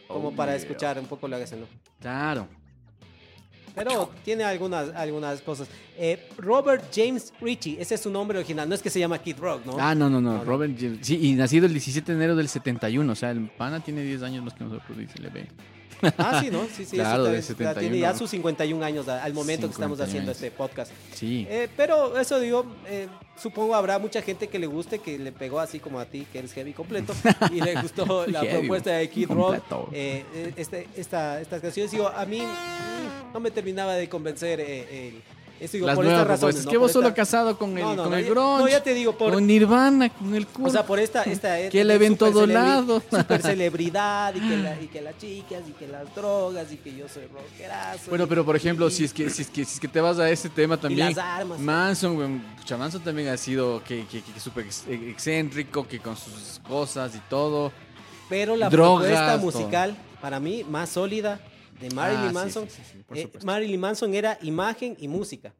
Como 0.09 0.35
para 0.35 0.55
escuchar 0.55 0.98
un 0.98 1.07
poco 1.07 1.27
la 1.29 1.38
canción. 1.38 1.61
¿no? 1.61 1.66
Claro. 2.00 2.46
Pero 3.74 4.10
tiene 4.24 4.44
algunas, 4.44 4.94
algunas 4.94 5.40
cosas. 5.42 5.68
Eh, 5.96 6.28
Robert 6.38 6.84
James 6.94 7.32
Ritchie, 7.40 7.76
ese 7.80 7.96
es 7.96 8.00
su 8.00 8.10
nombre 8.10 8.38
original. 8.38 8.68
No 8.68 8.74
es 8.74 8.82
que 8.82 8.90
se 8.90 9.00
llama 9.00 9.18
Kid 9.18 9.37
Rock, 9.38 9.66
¿no? 9.66 9.76
Ah, 9.78 9.94
no, 9.94 10.08
no, 10.08 10.20
no. 10.20 10.44
Robert 10.44 10.74
James- 10.78 10.98
Sí, 11.02 11.18
y 11.20 11.32
nacido 11.34 11.66
el 11.66 11.72
17 11.72 12.12
de 12.12 12.18
enero 12.18 12.37
del 12.37 12.48
71. 12.48 13.12
O 13.12 13.16
sea, 13.16 13.30
el 13.30 13.48
pana 13.50 13.80
tiene 13.80 14.02
10 14.02 14.22
años 14.22 14.44
más 14.44 14.54
que 14.54 14.64
nosotros, 14.64 14.96
dice, 14.96 15.18
le 15.18 15.28
ve. 15.30 15.46
Ah, 16.18 16.40
sí, 16.42 16.50
¿no? 16.50 16.64
Sí, 16.76 16.84
sí, 16.84 16.96
Claro, 16.96 17.26
eso 17.28 17.52
está- 17.52 17.70
está- 17.70 17.80
tiene 17.80 17.94
71. 17.96 17.96
ya 17.96 18.14
sus 18.18 18.28
51 18.30 18.82
años 18.84 19.08
al 19.08 19.32
momento 19.32 19.66
que 19.68 19.72
estamos 19.72 19.96
51 19.96 20.04
haciendo 20.04 20.30
años. 20.32 20.42
este 20.42 20.50
podcast. 20.50 20.92
Sí. 21.14 21.46
Eh, 21.48 21.68
pero 21.76 22.18
eso 22.18 22.38
digo, 22.40 22.66
eh, 22.87 23.08
supongo 23.37 23.74
habrá 23.74 23.98
mucha 23.98 24.20
gente 24.20 24.48
que 24.48 24.58
le 24.58 24.66
guste, 24.66 24.98
que 24.98 25.18
le 25.18 25.32
pegó 25.32 25.60
así 25.60 25.78
como 25.78 25.98
a 26.00 26.04
ti, 26.04 26.26
que 26.30 26.40
eres 26.40 26.52
heavy 26.52 26.72
completo, 26.74 27.14
y 27.52 27.60
le 27.60 27.80
gustó 27.80 28.04
la 28.26 28.40
Heavy, 28.40 28.58
propuesta 28.58 28.90
de 28.90 29.08
Kid 29.08 29.28
Rock. 29.28 29.37
completo. 29.56 29.88
eh, 29.92 30.24
eh, 30.34 30.52
este, 30.56 30.88
esta, 30.96 31.40
estas 31.40 31.62
canciones, 31.62 31.90
digo, 31.92 32.08
a 32.08 32.26
mí 32.26 32.42
no 33.34 33.40
me 33.40 33.50
terminaba 33.50 33.94
de 33.94 34.08
convencer 34.08 34.60
eh, 34.60 35.08
el, 35.08 35.22
Eso 35.64 35.72
digo, 35.72 35.86
Las 35.86 35.96
por 35.96 36.06
estas 36.06 36.26
razones. 36.26 36.64
¿no? 36.64 36.70
que 36.70 36.76
Por 36.76 36.82
vos 36.82 36.92
solo 36.92 37.08
esta- 37.08 37.16
casado 37.16 37.58
con 37.58 37.76
el, 37.76 37.82
No, 37.84 37.94
no, 37.96 38.04
con 38.04 38.14
el 38.14 38.24
grunge. 38.26 38.62
no, 38.62 38.68
ya 38.68 38.80
te 38.82 38.94
digo, 38.94 39.16
por- 39.18 39.32
Con 39.32 39.44
Nirvana, 39.46 40.08
con 40.10 40.34
el 40.34 40.46
culo. 40.46 40.68
O 40.68 40.70
sea, 40.70 40.84
por 40.86 40.98
esta, 41.00 41.22
esta 41.24 41.68
Que 41.68 41.80
el 41.80 41.90
evento 41.90 42.26
super 42.26 42.40
dolado. 42.48 43.02
Super 43.10 43.42
celebridad 43.42 44.34
y 44.36 44.40
que, 44.40 44.56
la- 44.56 44.80
y 44.80 44.86
que 44.86 45.00
las 45.00 45.18
chicas 45.18 45.62
y 45.68 45.72
que 45.72 45.88
las 45.88 46.12
drogas 46.14 46.70
y 46.72 46.76
que 46.76 46.94
yo 46.94 47.08
soy 47.08 47.24
rockerazo. 47.26 48.08
Bueno, 48.08 48.24
y- 48.24 48.26
pero 48.28 48.44
por 48.44 48.54
ejemplo, 48.56 48.86
y- 48.88 48.90
si 48.92 49.04
es 49.04 49.12
que 49.12 49.28
si 49.30 49.42
es 49.42 49.48
que, 49.50 49.64
si 49.64 49.74
es 49.74 49.80
que 49.80 49.88
te 49.88 50.00
vas 50.00 50.18
a 50.20 50.30
ese 50.30 50.48
tema 50.48 50.76
también, 50.76 51.08
las 51.08 51.18
armas. 51.18 51.58
Manson, 51.58 52.40
pucha, 52.58 52.76
Manson 52.76 53.02
también 53.02 53.28
ha 53.28 53.36
sido 53.36 53.82
que, 53.82 54.06
que, 54.06 54.22
que 54.22 54.38
súper 54.40 54.66
ex- 54.66 54.84
excéntrico, 54.88 55.86
que 55.88 55.98
con 55.98 56.16
sus 56.16 56.60
cosas 56.68 57.14
y 57.16 57.20
todo. 57.28 57.72
Pero 58.28 58.54
la 58.56 58.68
drogas, 58.70 59.06
propuesta 59.08 59.36
todo. 59.36 59.44
musical, 59.44 59.96
para 60.20 60.38
mí, 60.40 60.64
más 60.68 60.90
sólida 60.90 61.40
de 61.80 61.90
Marilyn 61.90 62.28
Ah, 62.28 62.32
Manson. 62.32 62.68
sí, 62.68 62.82
sí, 62.92 62.98
sí, 63.12 63.20
eh. 63.20 63.30
Marilyn 63.44 63.80
Manson 63.80 64.14
era 64.14 64.38
imagen 64.42 64.96
y 64.98 65.08
música. 65.08 65.54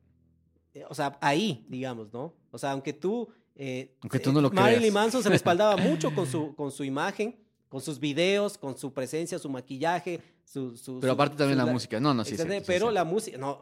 Eh, 0.75 0.85
O 0.89 0.95
sea, 0.95 1.17
ahí, 1.21 1.65
digamos, 1.69 2.13
¿no? 2.13 2.35
O 2.51 2.59
sea, 2.59 2.73
aunque 2.73 2.93
tú... 2.93 3.29
eh, 3.57 3.95
Aunque 4.03 4.19
tú 4.19 4.33
no 4.33 4.41
lo 4.41 4.51
Marilyn 4.51 4.81
creas. 4.81 4.95
Manson 4.95 5.23
se 5.23 5.29
respaldaba 5.29 5.77
mucho 5.89 6.15
con 6.15 6.27
su, 6.27 6.55
con 6.55 6.71
su 6.73 6.85
imagen, 6.85 7.37
con 7.69 7.81
sus 7.81 7.99
videos, 8.01 8.57
con 8.59 8.77
su 8.77 8.93
presencia, 8.93 9.39
su 9.39 9.49
maquillaje, 9.49 10.21
su... 10.45 10.77
su- 10.77 11.01
Pero 11.01 11.13
su- 11.13 11.15
aparte 11.15 11.37
también 11.37 11.59
la 11.59 11.67
música. 11.67 11.99
No, 12.01 12.15
no, 12.15 12.25
sí, 12.25 12.31
sí, 12.31 12.35
Etcétera, 12.37 12.61
sí, 12.61 12.65
pero 12.67 12.89
sí. 12.89 12.95
la 12.95 13.05
música, 13.05 13.39
no, 13.39 13.61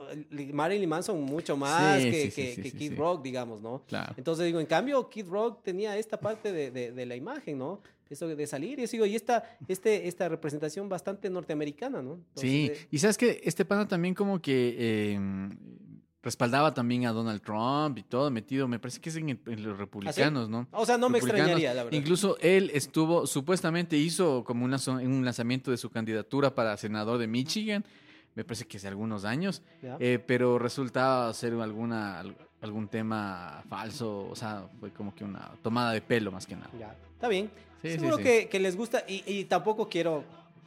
Marilyn 0.53 0.89
Manson 0.89 1.21
mucho 1.23 1.57
más 1.57 2.03
Sí, 2.03 2.11
que, 2.11 2.31
que- 2.31 2.63
que 2.63 2.73
Kid. 2.73 2.97
Rock, 2.97 3.23
digamos, 3.23 3.61
¿no? 3.61 3.83
Claro. 3.87 4.15
Entonces 4.17 4.47
digo, 4.47 4.61
en 4.61 4.67
cambio, 4.67 5.09
Kid 5.09 5.27
Rock 5.29 5.63
tenía 5.63 5.97
esta 5.97 6.19
parte 6.21 6.53
de, 6.53 6.71
de- 6.71 6.93
de 6.93 7.07
la 7.07 7.17
imagen, 7.17 7.59
¿no? 7.59 7.81
Eso 8.11 8.29
de 8.29 8.47
salir, 8.47 8.79
y 8.79 8.83
eso 8.83 8.93
digo, 8.93 9.07
y 9.07 9.17
esta, 9.17 9.43
este, 9.69 10.07
esta 10.07 10.29
representación 10.29 10.87
bastante 10.87 11.31
norteamericana, 11.31 12.03
¿no? 12.03 12.15
Entonces, 12.17 12.43
Sí, 12.43 12.71
eh, 12.71 12.87
y 12.91 12.99
sabes 12.99 13.17
que 13.17 13.41
este 13.43 13.65
pana 13.65 13.89
también 13.89 14.15
como 14.15 14.39
que 14.43 14.77
eh, 14.79 15.19
respaldaba 16.23 16.73
también 16.73 17.07
a 17.07 17.13
Donald 17.13 17.43
Trump 17.43 17.99
y 17.99 18.03
todo 18.03 18.31
metido, 18.31 18.69
me 18.69 18.79
parece 18.79 19.01
que 19.01 19.09
es 19.11 19.17
en, 19.17 19.31
el- 19.31 19.41
en 19.47 19.63
los 19.65 19.77
republicanos, 19.77 20.49
¿no? 20.49 20.69
o 20.71 20.87
sea, 20.87 20.97
no 20.99 21.09
me 21.09 21.19
extrañaría, 21.19 21.75
la 21.75 21.85
verdad. 21.85 21.99
Incluso 21.99 22.37
él 22.41 22.71
estuvo, 22.75 23.27
supuestamente 23.27 23.97
hizo 23.97 24.45
como 24.45 24.65
un, 24.65 24.71
lanzo- 24.71 25.05
un 25.05 25.25
lanzamiento 25.25 25.71
de 25.71 25.77
su 25.77 25.91
candidatura 25.91 26.55
para 26.55 26.77
senador 26.77 27.19
de 27.19 27.27
Michigan, 27.27 27.85
me 28.35 28.45
parece 28.45 28.67
que 28.67 28.77
hace 28.79 28.89
algunos 28.89 29.25
años, 29.25 29.63
eh, 29.99 30.23
pero 30.27 30.59
resultaba 30.59 31.33
ser 31.35 31.55
alguna, 31.55 32.21
al- 32.21 32.37
algún 32.61 32.87
tema 32.89 33.63
falso, 33.69 34.29
o 34.31 34.37
sea, 34.37 34.69
fue 34.79 34.91
como 34.93 35.15
que 35.15 35.25
una 35.25 35.51
tomada 35.63 35.93
de 35.93 36.01
pelo 36.01 36.31
más 36.31 36.47
que 36.47 36.55
nada. 36.55 36.71
Ya, 36.79 36.97
está 37.15 37.27
bien. 37.29 37.51
Sí, 37.83 37.91
Seguro 37.91 38.19
sí. 38.19 38.23
Que, 38.23 38.49
que 38.49 38.61
les 38.61 38.77
gusta 38.77 39.03
y, 39.09 39.25
y 39.27 39.45
tampoco 39.47 39.89
quiero 39.89 40.23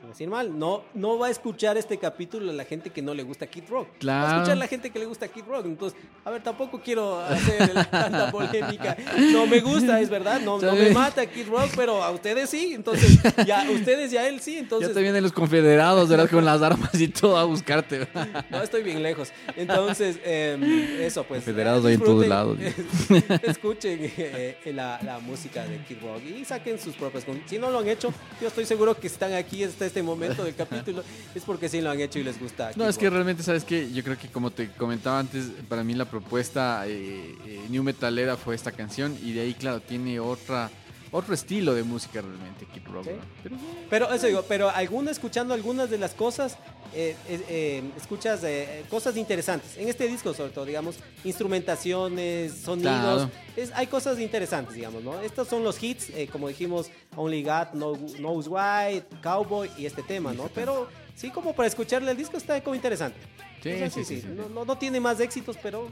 decir 0.10 0.28
mal, 0.30 0.58
no, 0.58 0.84
no 0.94 1.18
va 1.18 1.28
a 1.28 1.30
escuchar 1.30 1.78
este 1.78 1.98
capítulo 1.98 2.52
la 2.54 2.66
gente 2.66 2.90
que 2.90 3.02
no 3.02 3.14
le 3.14 3.24
gusta 3.24 3.48
Kid 3.48 3.64
Rock. 3.70 3.88
Va 3.88 3.96
a 3.96 4.00
Claro. 4.00 4.34
escuchar 4.38 4.58
la 4.58 4.68
gente 4.68 4.90
que 4.90 5.00
le 5.00 5.06
gusta 5.06 5.28
Kid 5.28 5.44
Rock. 5.48 5.66
Entonces, 5.66 6.00
a 6.24 6.32
ver, 6.32 6.42
tampoco 6.44 6.82
quiero 6.84 7.20
hacer 7.20 7.74
tanta 7.90 8.32
polémica. 8.32 8.96
No 9.32 9.46
me 9.48 9.60
gusta, 9.62 10.00
es 10.00 10.10
verdad, 10.10 10.40
no, 10.42 10.60
no 10.60 10.74
me 10.74 10.90
mata 10.92 11.26
Kid 11.26 11.48
Rock, 11.48 11.72
pero 11.76 12.04
a 12.04 12.12
ustedes 12.12 12.50
sí. 12.50 12.74
Entonces, 12.74 13.20
ya 13.46 13.66
ustedes 13.70 14.12
y 14.14 14.18
a 14.18 14.28
él 14.28 14.40
sí. 14.42 14.58
Entonces, 14.58 14.90
ya 14.90 14.94
te 14.94 15.02
vienen 15.02 15.24
los 15.24 15.32
confederados, 15.32 16.10
¿verdad? 16.10 16.30
Con 16.30 16.46
las 16.46 16.62
armas 16.62 16.94
y 17.00 17.08
todo 17.08 17.38
a 17.38 17.44
buscarte. 17.46 18.08
no, 18.50 18.62
estoy 18.62 18.84
bien 18.84 19.02
lejos. 19.04 19.32
Entonces, 19.56 20.18
eh, 20.24 21.00
eso 21.02 21.24
pues. 21.24 21.44
Confederados 21.44 21.86
hay 21.86 21.96
en 21.96 22.02
todos 22.02 22.28
lados. 22.28 22.58
Escuchen 23.44 24.00
eh, 24.18 24.58
la, 24.74 25.00
la 25.04 25.20
música 25.20 25.66
de 25.66 25.78
Kid 25.80 25.98
Rock 26.02 26.22
y 26.24 26.46
saquen 26.46 26.80
sus 26.80 26.96
propias. 26.96 27.26
Si 27.46 27.58
no 27.58 27.70
lo 27.70 27.80
han 27.80 27.88
hecho, 27.88 28.14
yo 28.42 28.48
estoy 28.48 28.66
seguro 28.66 28.96
que 29.00 29.08
están 29.08 29.34
aquí 29.34 29.64
hasta 29.64 29.86
este 29.96 30.04
momento 30.04 30.44
del 30.44 30.56
capítulo. 30.56 31.04
Es 31.34 31.44
porque 31.44 31.70
sí 31.70 31.80
lo 31.80 31.90
han 31.90 32.02
hecho 32.02 32.20
y 32.20 32.24
les 32.24 32.38
gusta. 32.38 32.72
No, 32.76 32.88
es 32.88 32.98
que 32.98 33.10
realmente, 33.10 33.44
¿sabes 33.44 33.64
qué? 33.64 33.90
Yo 33.94 34.04
creo 34.04 34.18
que 34.18 34.28
como 34.28 34.52
te 34.52 34.70
comentaba 34.72 35.20
antes, 35.20 35.46
para 35.70 35.86
mí 35.86 35.94
la 35.94 36.04
propuesta 36.04 36.86
eh, 36.86 37.34
eh, 37.46 37.62
New 37.70 37.82
Metalera 37.82 38.36
fue 38.36 38.56
esta 38.56 38.74
canción 38.74 39.18
y 39.24 39.32
de 39.32 39.42
ahí, 39.42 39.54
claro, 39.54 39.80
tiene 39.80 40.20
otra 40.20 40.70
otro 41.12 41.34
estilo 41.34 41.74
de 41.74 41.84
música 41.84 42.22
realmente, 42.22 42.66
Kid 42.66 42.86
Rock. 42.92 43.06
Sí. 43.06 43.12
¿no? 43.12 43.20
Pero, 43.44 43.58
Pero 43.90 44.14
eso 44.14 44.28
digo, 44.28 44.44
pero 44.48 44.70
alguna 44.70 45.12
escuchando 45.12 45.54
algunas 45.54 45.90
de 45.90 45.98
las 45.98 46.14
cosas, 46.14 46.58
eh, 46.94 47.16
eh, 47.28 47.42
eh, 47.50 47.84
escuchas 47.98 48.42
eh, 48.44 48.84
cosas 48.90 49.18
interesantes. 49.18 49.78
En 49.78 49.88
este 49.90 50.08
disco, 50.08 50.34
sobre 50.34 50.52
todo, 50.52 50.66
digamos, 50.66 50.98
instrumentaciones, 51.24 52.54
sonidos. 52.54 52.92
Claro. 53.30 53.32
Es, 53.56 53.72
hay 53.74 53.88
cosas 53.88 54.20
interesantes, 54.20 54.76
digamos, 54.76 55.04
¿no? 55.04 55.20
Estos 55.22 55.48
son 55.48 55.64
los 55.64 55.82
hits, 55.82 56.10
eh, 56.12 56.28
como 56.32 56.48
dijimos, 56.48 56.90
Only 57.16 57.44
God 57.44 57.68
Know- 57.74 58.16
Knows 58.18 58.48
Why, 58.48 59.04
Cowboy 59.22 59.70
y 59.78 59.86
este 59.86 60.04
tema, 60.04 60.34
¿no? 60.34 60.50
Pero 60.54 60.88
sí, 61.16 61.30
como 61.32 61.54
para 61.56 61.68
escucharle 61.68 62.12
el 62.12 62.18
disco 62.18 62.38
está 62.38 62.62
como 62.64 62.76
interesante. 62.76 63.18
Sí, 63.64 63.72
sí, 63.90 64.04
sí, 64.04 64.22
sí. 64.22 64.28
No, 64.28 64.48
no- 64.50 64.66
no 64.66 64.78
tiene 64.78 65.00
más 65.00 65.20
éxitos, 65.20 65.58
pero 65.62 65.90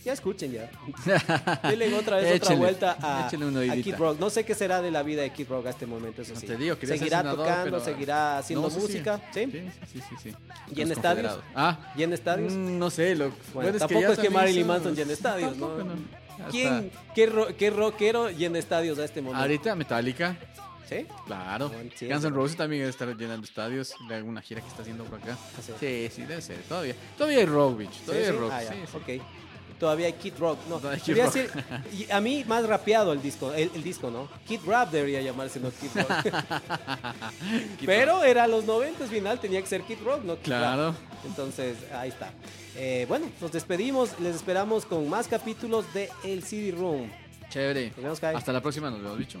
ya 0.04 0.12
escuchen 0.12 0.52
ya. 0.52 0.70
Denle 1.68 1.94
otra 1.94 2.16
vez 2.18 2.40
otra 2.42 2.54
vuelta 2.56 2.96
a, 3.00 3.26
a. 3.26 3.28
Kid 3.28 3.94
Rock. 3.96 4.18
No 4.18 4.30
sé 4.30 4.44
qué 4.44 4.54
será 4.54 4.80
de 4.82 4.90
la 4.90 5.02
vida 5.02 5.22
de 5.22 5.30
Kid 5.32 5.48
Rock 5.48 5.66
a 5.66 5.70
este 5.70 5.86
momento, 5.86 6.22
eso 6.22 6.34
No 6.34 6.40
te 6.40 6.56
digo, 6.56 6.76
seguirá 6.80 7.18
senador, 7.18 7.46
tocando, 7.46 7.80
seguirá 7.80 8.38
haciendo 8.38 8.68
No, 8.68 8.70
sí, 8.70 8.76
sí. 8.80 8.82
música, 8.82 9.20
¿sí? 9.32 9.46
Sí, 9.50 9.70
sí, 9.92 10.00
sí, 10.08 10.14
sí. 10.22 10.36
¿Y 10.74 10.80
en 10.82 10.92
estadios? 10.92 11.38
Ah, 11.54 11.92
¿Y 11.96 12.02
en 12.02 12.12
estadios? 12.12 12.52
mm, 12.52 12.78
no 12.78 12.90
sé. 12.90 13.14
Lo, 13.14 13.32
Bueno, 13.52 13.78
tampoco 13.78 14.12
es 14.12 14.18
que 14.18 14.30
Marilyn 14.30 14.66
Manson 14.66 14.94
llena 14.94 15.12
estadios, 15.12 15.56
¿no? 15.56 15.70
¿Quién, 16.50 16.90
qué, 17.14 17.26
ro- 17.26 17.54
qué 17.56 17.68
rockero 17.70 18.30
llena 18.30 18.58
estadios 18.58 18.98
a 18.98 19.04
este 19.04 19.20
momento? 19.20 19.42
Ahorita 19.42 19.74
Metallica, 19.74 20.36
¿Sí? 20.88 21.06
claro. 21.26 21.68
Guns. 21.68 22.02
N' 22.24 22.30
Roses 22.30 22.56
también 22.56 22.80
debe 22.80 22.90
estar 22.90 23.14
llenando 23.14 23.44
estadios 23.44 23.94
de 24.08 24.14
alguna 24.14 24.40
gira 24.40 24.62
que 24.62 24.68
está 24.68 24.80
haciendo 24.80 25.04
por 25.04 25.20
acá. 25.20 25.36
Ah, 25.36 25.60
sí. 25.78 26.08
Sí, 26.10 26.22
debe 26.22 26.40
ser. 26.40 26.56
Todavía. 26.62 26.94
Todavía 27.18 27.40
hay 27.40 27.44
rock, 27.46 27.76
bitch. 27.78 28.00
Todavía 28.06 28.26
¿Sí, 28.26 28.32
hay 28.32 28.38
rock. 28.38 28.50
Ah, 28.54 28.60
sí, 28.62 28.74
sí. 28.90 28.96
ok. 29.18 29.22
Todavía 29.80 30.06
hay 30.08 30.12
Kid 30.12 30.34
Rock. 30.38 30.58
No, 30.68 30.78
hay 30.88 31.00
Kid 31.00 31.16
Rock. 31.16 31.36
y 31.98 32.10
a 32.12 32.20
mí 32.20 32.44
más 32.46 32.66
rapeado 32.66 33.12
el 33.14 33.22
disco, 33.22 33.52
el, 33.54 33.70
el 33.74 33.82
disco, 33.82 34.10
¿no? 34.10 34.28
Kid 34.46 34.60
Rap 34.66 34.90
debería 34.92 35.22
llamarse, 35.22 35.58
no 35.58 35.70
Kid 35.70 35.88
Rock. 35.94 36.10
Kid 37.80 37.86
Pero 37.86 38.22
era 38.22 38.46
los 38.46 38.64
90 38.66 39.06
final, 39.06 39.40
tenía 39.40 39.60
que 39.62 39.66
ser 39.66 39.82
Kid 39.82 39.98
Rock, 40.04 40.22
no 40.24 40.36
Kid 40.36 40.42
Claro. 40.44 40.88
Rap. 40.92 40.96
Entonces, 41.24 41.78
ahí 41.94 42.10
está. 42.10 42.30
Eh, 42.76 43.06
bueno, 43.08 43.26
nos 43.40 43.50
despedimos, 43.52 44.20
les 44.20 44.36
esperamos 44.36 44.84
con 44.84 45.08
más 45.08 45.26
capítulos 45.28 45.84
de 45.94 46.10
El 46.24 46.42
CD 46.44 46.72
Room. 46.72 47.10
Chévere. 47.48 47.88
Nos 47.88 47.96
vemos, 47.96 48.20
Kai. 48.20 48.36
Hasta 48.36 48.52
la 48.52 48.60
próxima, 48.60 48.90
nos 48.90 49.02
vemos, 49.02 49.18
bicho. 49.18 49.40